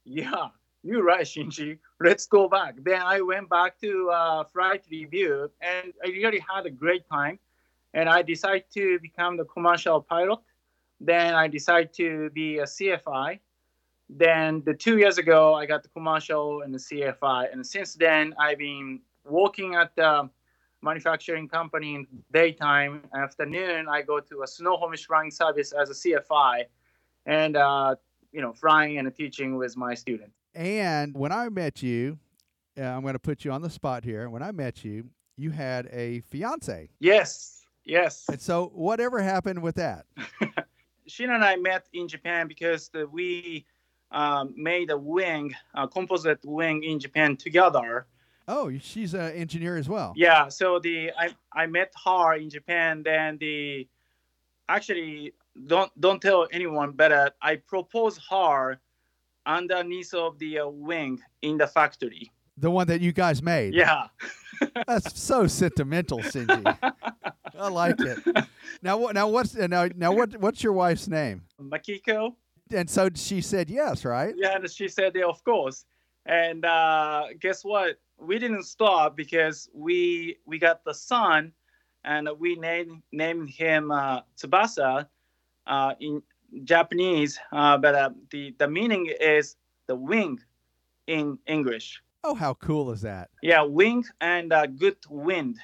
[0.06, 0.48] yeah,
[0.84, 1.78] you're right, Shinji.
[2.02, 2.76] Let's go back.
[2.82, 7.40] Then I went back to uh, flight review, and I really had a great time.
[7.94, 10.40] And I decided to become the commercial pilot.
[11.02, 13.40] Then I decided to be a CFI.
[14.10, 18.34] Then the two years ago, I got the commercial and the CFI, and since then
[18.40, 20.30] I've been working at the
[20.82, 23.04] manufacturing company in daytime.
[23.14, 26.64] Afternoon, I go to a snow Snohomish flying service as a CFI,
[27.26, 27.96] and uh,
[28.32, 30.39] you know, flying and teaching with my students.
[30.60, 32.20] And when I met you,
[32.78, 34.30] uh, I'm going to put you on the spot here.
[34.30, 35.06] When I met you,
[35.38, 36.90] you had a fiance.
[37.00, 38.26] Yes, yes.
[38.30, 40.06] And so, whatever happened with that?
[41.10, 43.66] Sheena and I met in Japan because the, we
[44.12, 48.06] um, made a wing, a composite wing in Japan together.
[48.46, 50.12] Oh, she's an engineer as well.
[50.18, 53.04] Yeah, so the I, I met her in Japan.
[53.04, 53.88] Then the
[54.68, 55.36] actually
[55.68, 58.82] don't don't tell anyone, but uh, I proposed her
[59.50, 62.32] underneath of the uh, wing in the factory.
[62.58, 63.74] The one that you guys made.
[63.74, 64.08] Yeah,
[64.88, 66.64] That's so sentimental, Cindy.
[67.58, 68.46] I like it.
[68.82, 69.16] Now what?
[69.16, 69.88] Now what's now?
[69.96, 70.38] Now what?
[70.38, 71.44] What's your wife's name?
[71.62, 72.36] Makiko.
[72.72, 74.34] And so she said yes, right?
[74.38, 75.86] Yeah, and she said, yeah, of course.
[76.26, 77.98] And uh, guess what?
[78.20, 81.52] We didn't stop because we we got the son,
[82.04, 85.08] and we named named him uh, Tsubasa
[85.68, 86.22] uh, in
[86.64, 89.56] Japanese, uh, but uh, the the meaning is
[89.88, 90.40] the wing
[91.08, 92.02] in English.
[92.24, 93.30] Oh, how cool is that?
[93.42, 95.58] Yeah, wing and uh, good wind.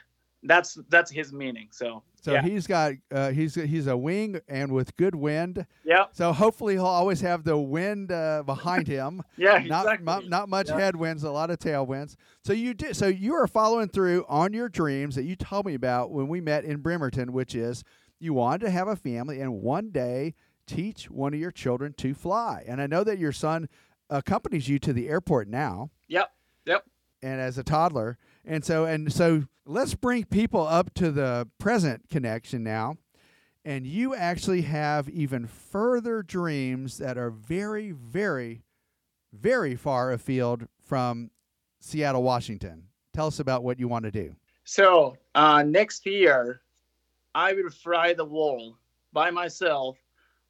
[0.43, 1.69] That's that's his meaning.
[1.71, 5.65] So So yeah, he's got uh, he's he's a wing and with good wind.
[5.83, 9.21] yeah, So hopefully he'll always have the wind uh, behind him.
[9.37, 10.05] yeah, not exactly.
[10.05, 10.79] mu- not much Yeah.
[10.79, 12.15] headwinds, a lot of tailwinds.
[12.43, 12.95] So you did.
[12.95, 16.41] So you are following through on your dreams that you told me about when we
[16.41, 17.83] met in Bremerton, which is
[18.19, 20.35] you wanted to have a family and one day
[20.67, 22.63] teach one of your children to fly.
[22.67, 23.69] And I know that your son
[24.09, 26.31] accompanies you to the airport now, Yep,
[26.65, 26.85] yep.
[27.21, 28.17] and as a toddler.
[28.45, 32.97] And so and so let's bring people up to the present connection now.
[33.63, 38.61] And you actually have even further dreams that are very, very,
[39.33, 41.31] very far afield from
[41.79, 42.83] Seattle, Washington.
[43.11, 44.35] Tell us about what you want to do.
[44.65, 46.61] So uh, next year,
[47.33, 48.77] I will fly the wall
[49.13, 49.97] by myself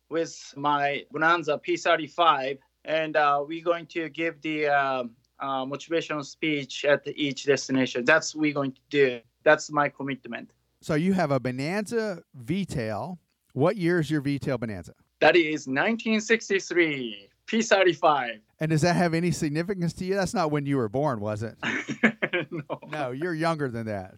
[0.10, 6.86] with my Bonanza P35, and uh, we're going to give the um uh, motivational speech
[6.86, 8.06] at each destination.
[8.06, 9.20] That's what we're going to do.
[9.44, 10.52] That's my commitment.
[10.82, 13.20] So you have a Bonanza V-tail.
[13.54, 14.94] What year is your V-tail Bonanza?
[15.20, 18.40] That is 1963 P35.
[18.60, 20.16] And does that have any significance to you?
[20.16, 21.56] That's not when you were born, was it?
[22.52, 22.80] no.
[22.90, 24.16] No, you're younger than that.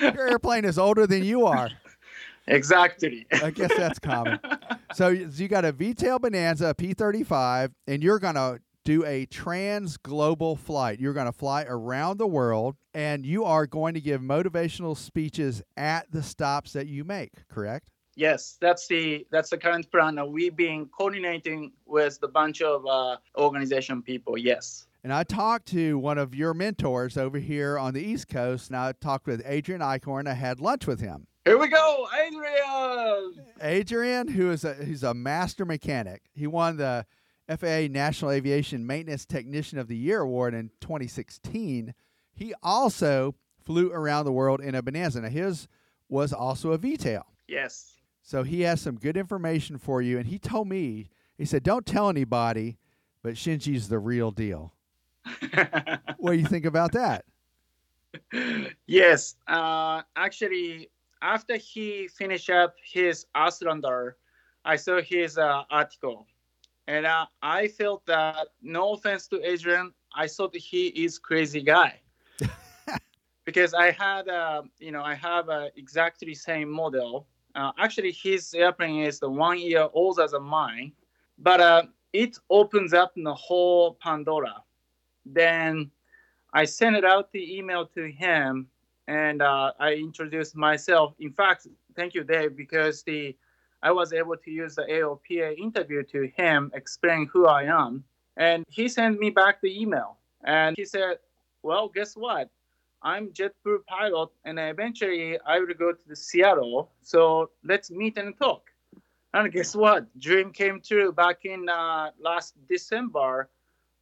[0.00, 1.70] Your airplane is older than you are.
[2.48, 3.26] Exactly.
[3.42, 4.40] I guess that's common.
[4.94, 10.98] So you got a V-tail Bonanza, P35, and you're gonna do a trans global flight.
[10.98, 16.10] You're gonna fly around the world, and you are going to give motivational speeches at
[16.10, 17.32] the stops that you make.
[17.48, 17.90] Correct?
[18.16, 20.18] Yes, that's the that's the current plan.
[20.32, 24.36] We've been coordinating with the bunch of uh, organization people.
[24.36, 24.88] Yes.
[25.04, 28.76] And I talked to one of your mentors over here on the East Coast, and
[28.76, 30.26] I talked with Adrian Eichhorn.
[30.26, 31.28] I had lunch with him.
[31.48, 33.46] Here we go, Adrian.
[33.62, 36.20] Adrian, who is a he's a master mechanic.
[36.34, 37.06] He won the
[37.48, 41.94] FAA National Aviation Maintenance Technician of the Year award in 2016.
[42.34, 43.34] He also
[43.64, 45.22] flew around the world in a Bonanza.
[45.22, 45.68] Now his
[46.10, 47.24] was also a V-tail.
[47.46, 47.94] Yes.
[48.22, 50.18] So he has some good information for you.
[50.18, 52.76] And he told me, he said, "Don't tell anybody,
[53.22, 54.74] but Shinji's the real deal."
[56.18, 57.24] What do you think about that?
[58.86, 59.36] yes.
[59.46, 60.90] Uh, actually,
[61.22, 64.12] after he finished up his Auslander,
[64.64, 66.26] I saw his uh, article,
[66.86, 72.00] and uh, I felt that no offense to Adrian, I thought he is crazy guy.
[73.44, 77.26] because I had, uh, you know, I have uh, exactly same model.
[77.54, 80.92] Uh, actually, his airplane is the one year older than mine,
[81.38, 84.62] but uh, it opens up the whole Pandora.
[85.24, 85.90] Then
[86.52, 88.68] I sent it out the email to him,
[89.08, 91.14] and uh, I introduced myself.
[91.18, 93.34] In fact, thank you, Dave, because the
[93.82, 98.04] I was able to use the AOPA interview to him, explain who I am,
[98.36, 101.18] and he sent me back the email, and he said,
[101.62, 102.50] "Well, guess what?
[103.02, 106.90] I'm jet JetBlue pilot, and eventually I will go to the Seattle.
[107.02, 108.62] So let's meet and talk."
[109.32, 110.06] And guess what?
[110.18, 113.48] Dream came true back in uh, last December.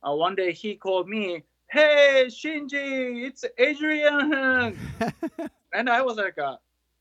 [0.02, 4.32] Uh, one day he called me, "Hey Shinji, it's Adrian,"
[5.72, 6.56] and I was like, uh,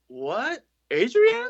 [0.08, 1.50] "What, Adrian?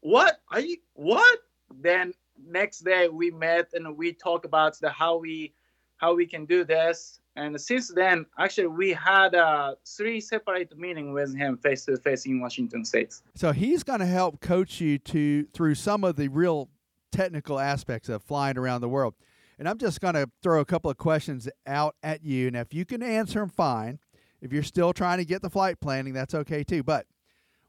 [0.00, 0.78] What are you?
[0.94, 1.38] What?"
[1.80, 2.14] Then
[2.46, 5.52] next day we met and we talked about the how we
[5.98, 7.20] how we can do this.
[7.36, 12.26] And since then, actually, we had uh, three separate meetings with him face to face
[12.26, 13.14] in Washington State.
[13.36, 16.68] So he's going to help coach you to through some of the real
[17.12, 19.14] technical aspects of flying around the world.
[19.58, 22.72] And I'm just going to throw a couple of questions out at you, and if
[22.72, 23.98] you can answer them, fine.
[24.40, 26.84] If you're still trying to get the flight planning, that's okay too.
[26.84, 27.06] But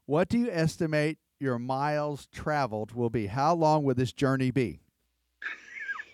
[0.06, 3.26] what do you estimate your miles traveled will be?
[3.26, 4.80] How long will this journey be?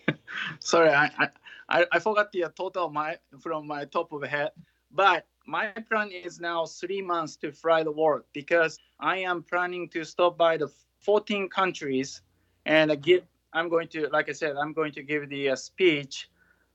[0.61, 1.31] Sorry, I, I-
[1.69, 4.51] I, forgot the uh, total my from my top of the head.
[4.93, 9.89] But my plan is now three months to fly the world because I am planning
[9.91, 10.69] to stop by the
[11.01, 12.23] 14 countries
[12.67, 13.25] and give.
[13.57, 16.29] I'm going to, like I said, I'm going to give the uh, speech.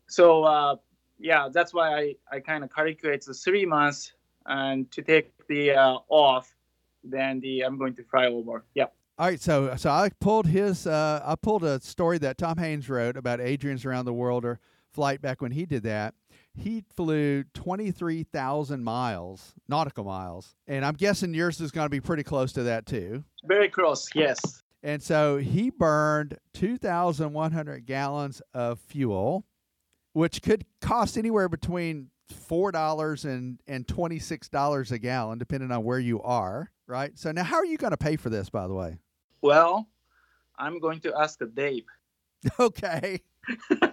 [0.08, 0.76] So uh,
[1.20, 4.14] yeah, that's why I, I kind of calculate the three months
[4.48, 6.56] and to take the uh, off.
[7.04, 8.66] Then the I'm going to fly over.
[8.74, 8.86] Yeah.
[9.18, 12.90] All right, so so I pulled his uh, I pulled a story that Tom Haines
[12.90, 14.60] wrote about Adrian's around the world or
[14.92, 16.14] flight back when he did that.
[16.54, 20.56] he flew 23,000 miles, nautical miles.
[20.68, 23.24] And I'm guessing yours is going to be pretty close to that too.
[23.46, 24.62] Very close, yes.
[24.84, 29.46] And so he burned 2,100 gallons of fuel,
[30.14, 36.22] which could cost anywhere between $4 and, and $26 a gallon, depending on where you
[36.22, 37.18] are, right?
[37.18, 38.98] So now, how are you going to pay for this, by the way?
[39.42, 39.88] Well,
[40.58, 41.86] I'm going to ask Dave.
[42.60, 43.22] Okay.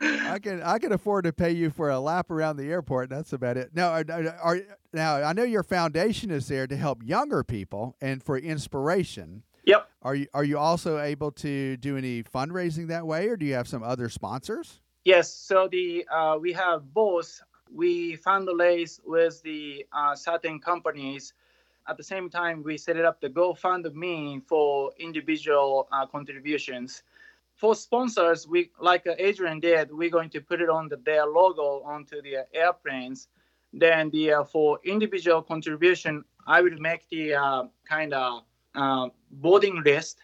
[0.00, 3.10] I can I can afford to pay you for a lap around the airport.
[3.10, 3.70] That's about it.
[3.74, 4.04] Now, are,
[4.42, 4.60] are,
[4.92, 9.44] now I know your foundation is there to help younger people and for inspiration.
[9.64, 9.88] Yep.
[10.02, 13.54] Are you are you also able to do any fundraising that way, or do you
[13.54, 14.80] have some other sponsors?
[15.04, 17.40] Yes, so the uh, we have both.
[17.72, 21.32] We fundraise with the uh, certain companies.
[21.88, 27.02] At the same time, we set up the GoFundMe for individual uh, contributions.
[27.64, 31.24] For sponsors, we like uh, Adrian did, we're going to put it on the, their
[31.24, 33.28] logo onto the airplanes.
[33.72, 38.42] Then the uh, for individual contribution, I will make the uh, kind of
[38.74, 40.18] uh, boarding list,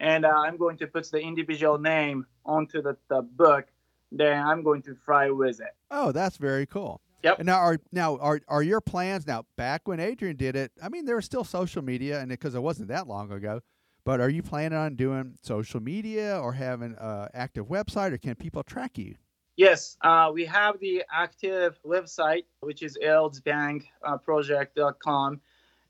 [0.00, 3.66] and I'm going to put the individual name onto the, the book
[4.10, 5.74] then I'm going to fly with it.
[5.90, 7.02] Oh, that's very cool.
[7.22, 7.40] Yep.
[7.40, 9.44] And now are now are are your plans now?
[9.58, 12.62] Back when Adrian did it, I mean, there was still social media, and because it
[12.62, 13.60] wasn't that long ago.
[14.08, 18.36] But are you planning on doing social media or having an active website, or can
[18.36, 19.16] people track you?
[19.56, 25.40] Yes, uh, we have the active website, which is eldsbankproject.com,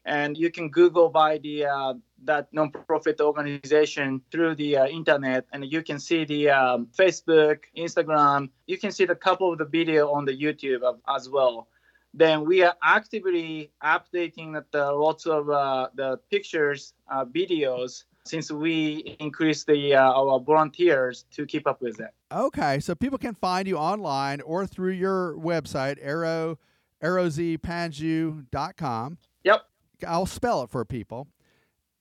[0.05, 1.95] and you can Google by the uh,
[2.25, 8.51] that nonprofit organization through the uh, internet, and you can see the um, Facebook, Instagram.
[8.67, 11.69] You can see the couple of the video on the YouTube as well.
[12.15, 19.17] Then we are actively updating the lots of uh, the pictures, uh, videos, since we
[19.21, 22.11] increased the uh, our volunteers to keep up with it.
[22.31, 26.59] Okay, so people can find you online or through your website, arrow
[27.03, 29.19] aerozypangu.com.
[29.45, 29.63] Yep.
[30.07, 31.27] I'll spell it for people.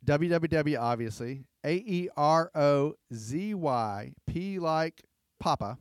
[0.05, 5.03] www obviously a e r o z y p like
[5.39, 5.77] papa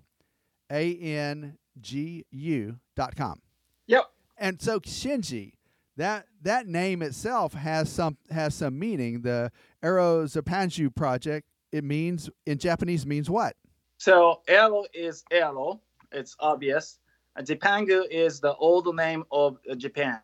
[0.70, 3.40] a n g u dot com.
[3.86, 4.04] Yep.
[4.38, 5.54] And so Shinji,
[5.96, 9.22] that that name itself has some has some meaning.
[9.22, 9.50] The
[9.82, 13.56] Aero Zypangu project, it means in Japanese means what?
[13.98, 15.80] So Aero is Aero.
[16.12, 16.98] It's obvious.
[17.36, 20.20] And is the old name of uh, Japan.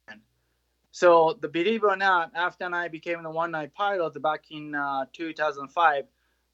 [0.91, 5.07] So the believe it or not, after I became the one-night pilot back in uh,
[5.13, 6.05] 2005,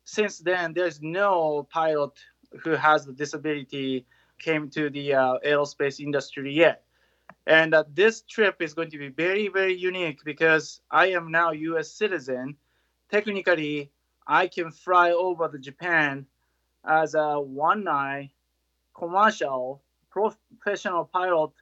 [0.05, 2.13] since then there's no pilot
[2.63, 4.07] who has the disability
[4.41, 6.85] came to the uh, aerospace industry yet.
[7.49, 11.53] And uh, this trip is going to be very, very unique because I am now
[11.53, 11.91] U.S.
[11.91, 12.57] citizen.
[13.11, 13.91] Technically,
[14.27, 16.27] I can fly over the Japan
[16.87, 18.33] as a one night
[18.95, 21.53] commercial professional pilot.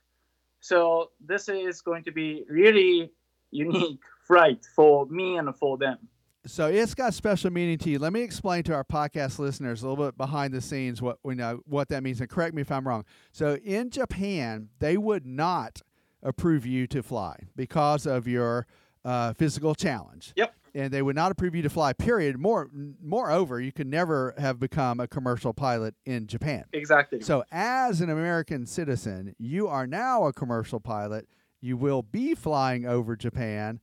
[0.58, 3.12] So this is going to be really
[3.52, 5.98] unique flight for me and for them.
[6.46, 7.98] So it's got special meaning to you.
[7.98, 11.34] Let me explain to our podcast listeners a little bit behind the scenes what we
[11.34, 13.04] know what that means, and correct me if I'm wrong.
[13.32, 15.82] So in Japan, they would not
[16.22, 18.66] approve you to fly because of your
[19.04, 20.32] uh, physical challenge.
[20.36, 20.54] Yep.
[20.74, 21.94] And they would not approve you to fly.
[21.94, 22.38] Period.
[22.38, 22.68] More,
[23.02, 26.64] moreover, you could never have become a commercial pilot in Japan.
[26.74, 27.22] Exactly.
[27.22, 31.28] So, as an American citizen, you are now a commercial pilot.
[31.62, 33.80] You will be flying over Japan,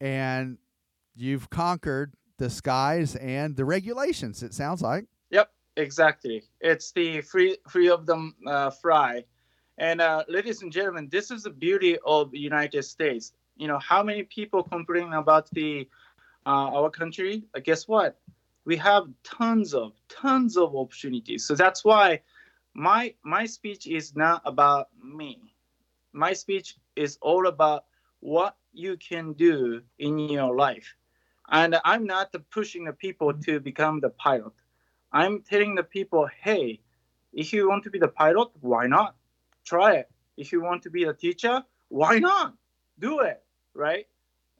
[0.00, 0.58] and
[1.16, 4.42] you've conquered the skies and the regulations.
[4.42, 5.06] It sounds like.
[5.30, 6.44] Yep, exactly.
[6.60, 9.24] It's the free free of them uh, fry,
[9.78, 13.32] and uh, ladies and gentlemen, this is the beauty of the United States.
[13.56, 15.88] You know how many people complain about the
[16.44, 17.44] uh, our country?
[17.64, 18.18] Guess what?
[18.64, 21.46] We have tons of tons of opportunities.
[21.46, 22.20] So that's why
[22.74, 25.54] my my speech is not about me.
[26.12, 27.84] My speech is all about
[28.20, 30.94] what you can do in your life.
[31.48, 34.52] And I'm not pushing the people to become the pilot.
[35.12, 36.80] I'm telling the people, hey,
[37.32, 39.14] if you want to be the pilot, why not?
[39.64, 40.10] Try it.
[40.36, 42.54] If you want to be the teacher, why not?
[42.98, 43.42] Do it,
[43.74, 44.06] right?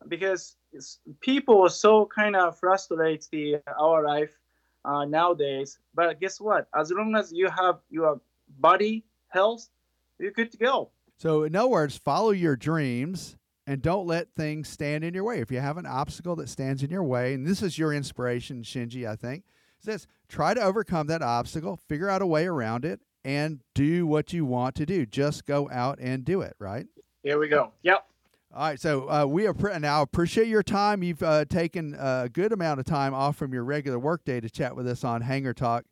[0.09, 4.39] Because it's, people are so kind of frustrate the our life
[4.85, 5.79] uh, nowadays.
[5.95, 6.69] But guess what?
[6.75, 8.21] As long as you have your
[8.59, 9.69] body health,
[10.19, 10.91] you're good to go.
[11.19, 15.41] So, in other words, follow your dreams and don't let things stand in your way.
[15.41, 18.63] If you have an obstacle that stands in your way, and this is your inspiration,
[18.63, 19.45] Shinji, I think,
[19.81, 24.07] is this try to overcome that obstacle, figure out a way around it, and do
[24.07, 25.05] what you want to do.
[25.05, 26.87] Just go out and do it, right?
[27.23, 27.73] Here we go.
[27.83, 28.07] Yep.
[28.55, 31.03] All right, so uh, we appre- now appreciate your time.
[31.03, 34.75] You've uh, taken a good amount of time off from your regular workday to chat
[34.75, 35.85] with us on Hangar Talk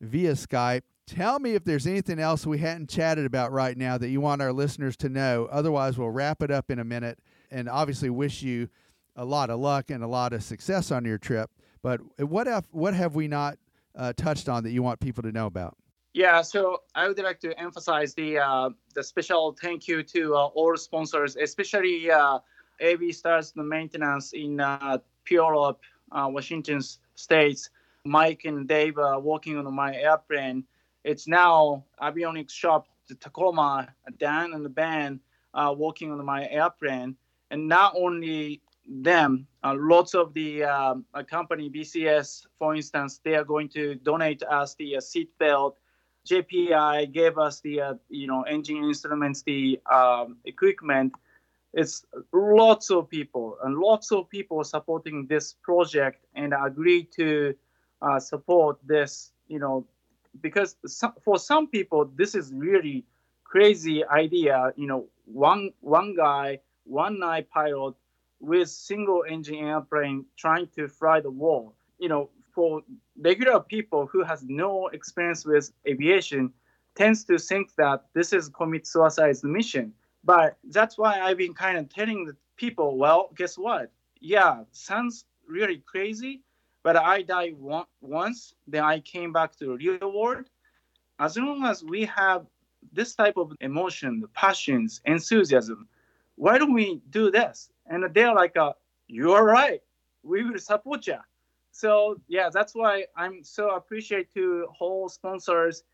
[0.00, 0.82] via Skype
[1.12, 4.40] Tell me if there's anything else we hadn't chatted about right now that you want
[4.40, 5.46] our listeners to know.
[5.52, 7.18] Otherwise, we'll wrap it up in a minute
[7.50, 8.70] and obviously wish you
[9.14, 11.50] a lot of luck and a lot of success on your trip.
[11.82, 13.58] But what if, what have we not
[13.94, 15.76] uh, touched on that you want people to know about?
[16.14, 20.46] Yeah, so I would like to emphasize the uh, the special thank you to uh,
[20.46, 22.38] all sponsors, especially uh,
[22.82, 24.96] AV Stars the Maintenance in uh,
[25.28, 25.76] Puyallup,
[26.10, 26.80] uh, Washington
[27.16, 27.68] States.
[28.06, 30.64] Mike and Dave are working on my airplane.
[31.04, 33.88] It's now avionics shop, the Tacoma,
[34.18, 35.20] Dan and the band
[35.54, 37.16] uh, working on my airplane.
[37.50, 43.44] And not only them, uh, lots of the um, company, BCS, for instance, they are
[43.44, 45.78] going to donate us the uh, seat belt.
[46.26, 51.12] JPI gave us the, uh, you know, engine instruments, the um, equipment.
[51.74, 57.54] It's lots of people and lots of people supporting this project and agree to
[58.02, 59.86] uh, support this, you know,
[60.40, 63.04] because some, for some people this is really
[63.44, 64.72] crazy idea.
[64.76, 67.94] You know, one one guy, one night pilot
[68.40, 71.74] with single engine airplane trying to fly the wall.
[71.98, 72.82] You know, for
[73.20, 76.52] regular people who has no experience with aviation,
[76.94, 79.92] tends to think that this is commit suicide mission.
[80.24, 83.90] But that's why I've been kind of telling the people, well, guess what?
[84.20, 86.42] Yeah, sounds really crazy,
[86.82, 90.46] but I died one, once, then I came back to the real world.
[91.18, 92.46] As long as we have
[92.92, 95.88] this type of emotion, passions, enthusiasm,
[96.36, 97.70] why don't we do this?
[97.86, 98.72] And they're like, uh,
[99.06, 99.80] you're right.
[100.22, 101.18] We will support you.
[101.70, 105.84] So yeah, that's why I'm so appreciate to whole sponsors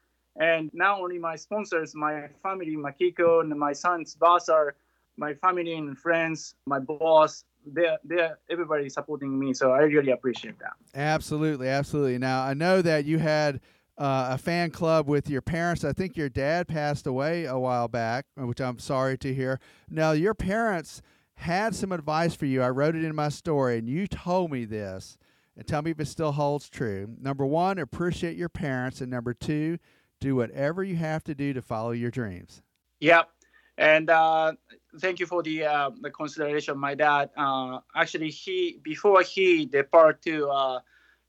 [0.41, 4.73] and not only my sponsors, my family, Makiko and my son Tsubasa
[5.19, 9.55] my family and friends, my boss, they're, they're everybody supporting me.
[9.55, 10.75] So I really appreciate that.
[10.95, 11.69] Absolutely.
[11.69, 12.19] Absolutely.
[12.19, 13.61] Now, I know that you had
[13.97, 15.85] uh, a fan club with your parents.
[15.85, 19.61] I think your dad passed away a while back, which I'm sorry to hear.
[19.91, 21.03] Now, your parents
[21.35, 22.63] had some advice for you.
[22.63, 25.19] I wrote it in my story, and you told me this.
[25.57, 27.09] And tell me if it still holds true.
[27.21, 29.01] Number one, appreciate your parents.
[29.01, 29.79] And number two,
[30.21, 32.63] do whatever you have to do to follow your dreams.
[33.01, 33.29] Yep.
[33.77, 34.53] And uh,
[35.01, 36.79] thank you for the uh, the consideration.
[36.79, 40.81] My dad, uh, actually, he before he depart to uh,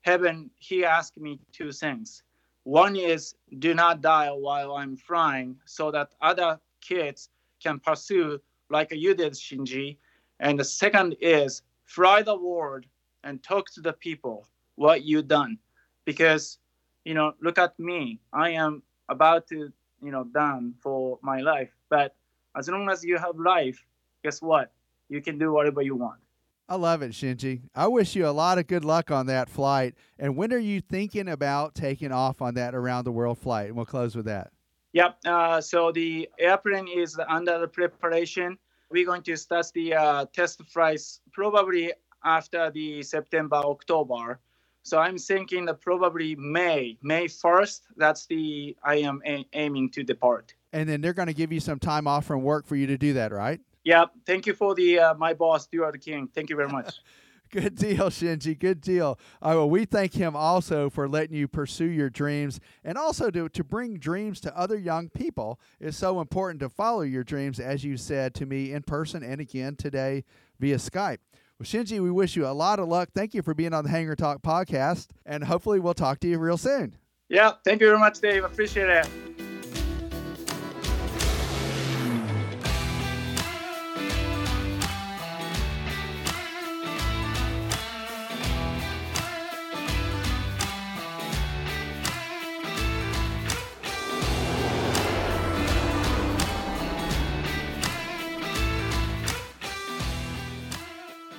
[0.01, 2.24] heaven, he asked me two things.
[2.64, 7.30] One is do not die while I'm flying, so that other kids
[7.62, 8.39] can pursue
[8.70, 9.97] like you did, Shinji.
[10.39, 12.86] And the second is fly the world
[13.24, 15.57] and talk to the people what you done,
[16.05, 16.60] because
[17.03, 18.20] you know, look at me.
[18.32, 22.16] I am about to you know done for my life, but
[22.60, 23.84] as long as you have life,
[24.24, 24.72] guess what?
[25.07, 26.20] You can do whatever you want.
[26.68, 27.62] I love it, Shinji.
[27.74, 29.95] I wish you a lot of good luck on that flight.
[30.20, 33.68] And when are you thinking about taking off on that around the world flight?
[33.68, 34.51] And we'll close with that.
[34.93, 35.18] Yep.
[35.26, 38.57] Uh, so the airplane is under the preparation.
[38.91, 41.93] We're going to start the uh, test flights probably
[42.24, 44.39] after the September, October.
[44.84, 47.82] So I'm thinking that probably May, May 1st.
[47.97, 51.60] That's the I am a- aiming to depart and then they're going to give you
[51.60, 53.60] some time off from work for you to do that, right?
[53.84, 54.06] Yeah.
[54.26, 56.30] Thank you for the uh, my boss, Stuart King.
[56.34, 56.96] Thank you very much.
[57.52, 58.58] Good deal, Shinji.
[58.58, 59.18] Good deal.
[59.42, 63.50] Uh, well, we thank him also for letting you pursue your dreams and also to,
[63.50, 65.60] to bring dreams to other young people.
[65.80, 69.42] It's so important to follow your dreams, as you said to me in person and
[69.42, 70.26] again today
[70.60, 71.18] via Skype.
[71.58, 73.10] Well, Shinji, we wish you a lot of luck.
[73.16, 76.38] Thank you for being on the Hangar Talk podcast, and hopefully we'll talk to you
[76.38, 76.96] real soon.
[77.30, 78.44] Yeah, thank you very much, Dave.
[78.44, 79.49] Appreciate it.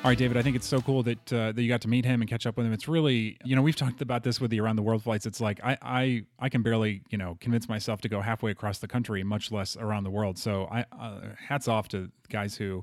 [0.03, 0.39] All right, David.
[0.39, 2.47] I think it's so cool that uh, that you got to meet him and catch
[2.47, 2.73] up with him.
[2.73, 5.27] It's really, you know, we've talked about this with the around the world flights.
[5.27, 8.79] It's like I I I can barely, you know, convince myself to go halfway across
[8.79, 10.39] the country, much less around the world.
[10.39, 12.83] So I uh, hats off to guys who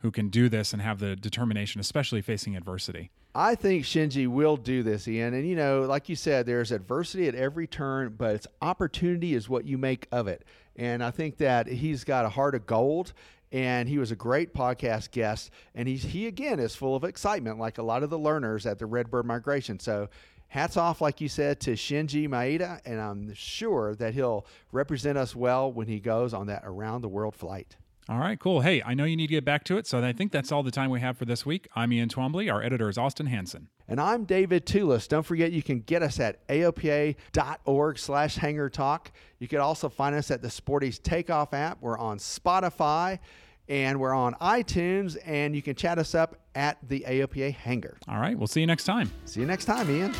[0.00, 3.10] who can do this and have the determination, especially facing adversity.
[3.34, 5.32] I think Shinji will do this, Ian.
[5.32, 9.48] And you know, like you said, there's adversity at every turn, but it's opportunity is
[9.48, 10.44] what you make of it.
[10.76, 13.14] And I think that he's got a heart of gold
[13.52, 15.50] and he was a great podcast guest.
[15.74, 18.78] And he's, he, again, is full of excitement, like a lot of the learners at
[18.78, 19.78] the Redbird Migration.
[19.80, 20.08] So,
[20.48, 25.34] hats off, like you said, to Shinji Maeda, and I'm sure that he'll represent us
[25.34, 27.76] well when he goes on that around the world flight.
[28.08, 28.60] All right, cool.
[28.62, 30.64] Hey, I know you need to get back to it, so I think that's all
[30.64, 31.68] the time we have for this week.
[31.76, 32.52] I'm Ian Twombly.
[32.52, 33.68] Our editor is Austin Hanson.
[33.86, 35.06] And I'm David Tulis.
[35.06, 39.12] Don't forget you can get us at aopa.org slash hangar talk.
[39.38, 41.78] You can also find us at the Sporty's Takeoff app.
[41.80, 43.20] We're on Spotify
[43.68, 47.96] and we're on iTunes, and you can chat us up at the AOPA Hangar.
[48.08, 49.08] All right, we'll see you next time.
[49.26, 50.12] See you next time, Ian.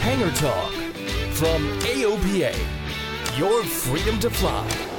[0.00, 0.72] Hangar Talk
[1.34, 2.56] from AOPA,
[3.38, 4.97] your freedom to fly.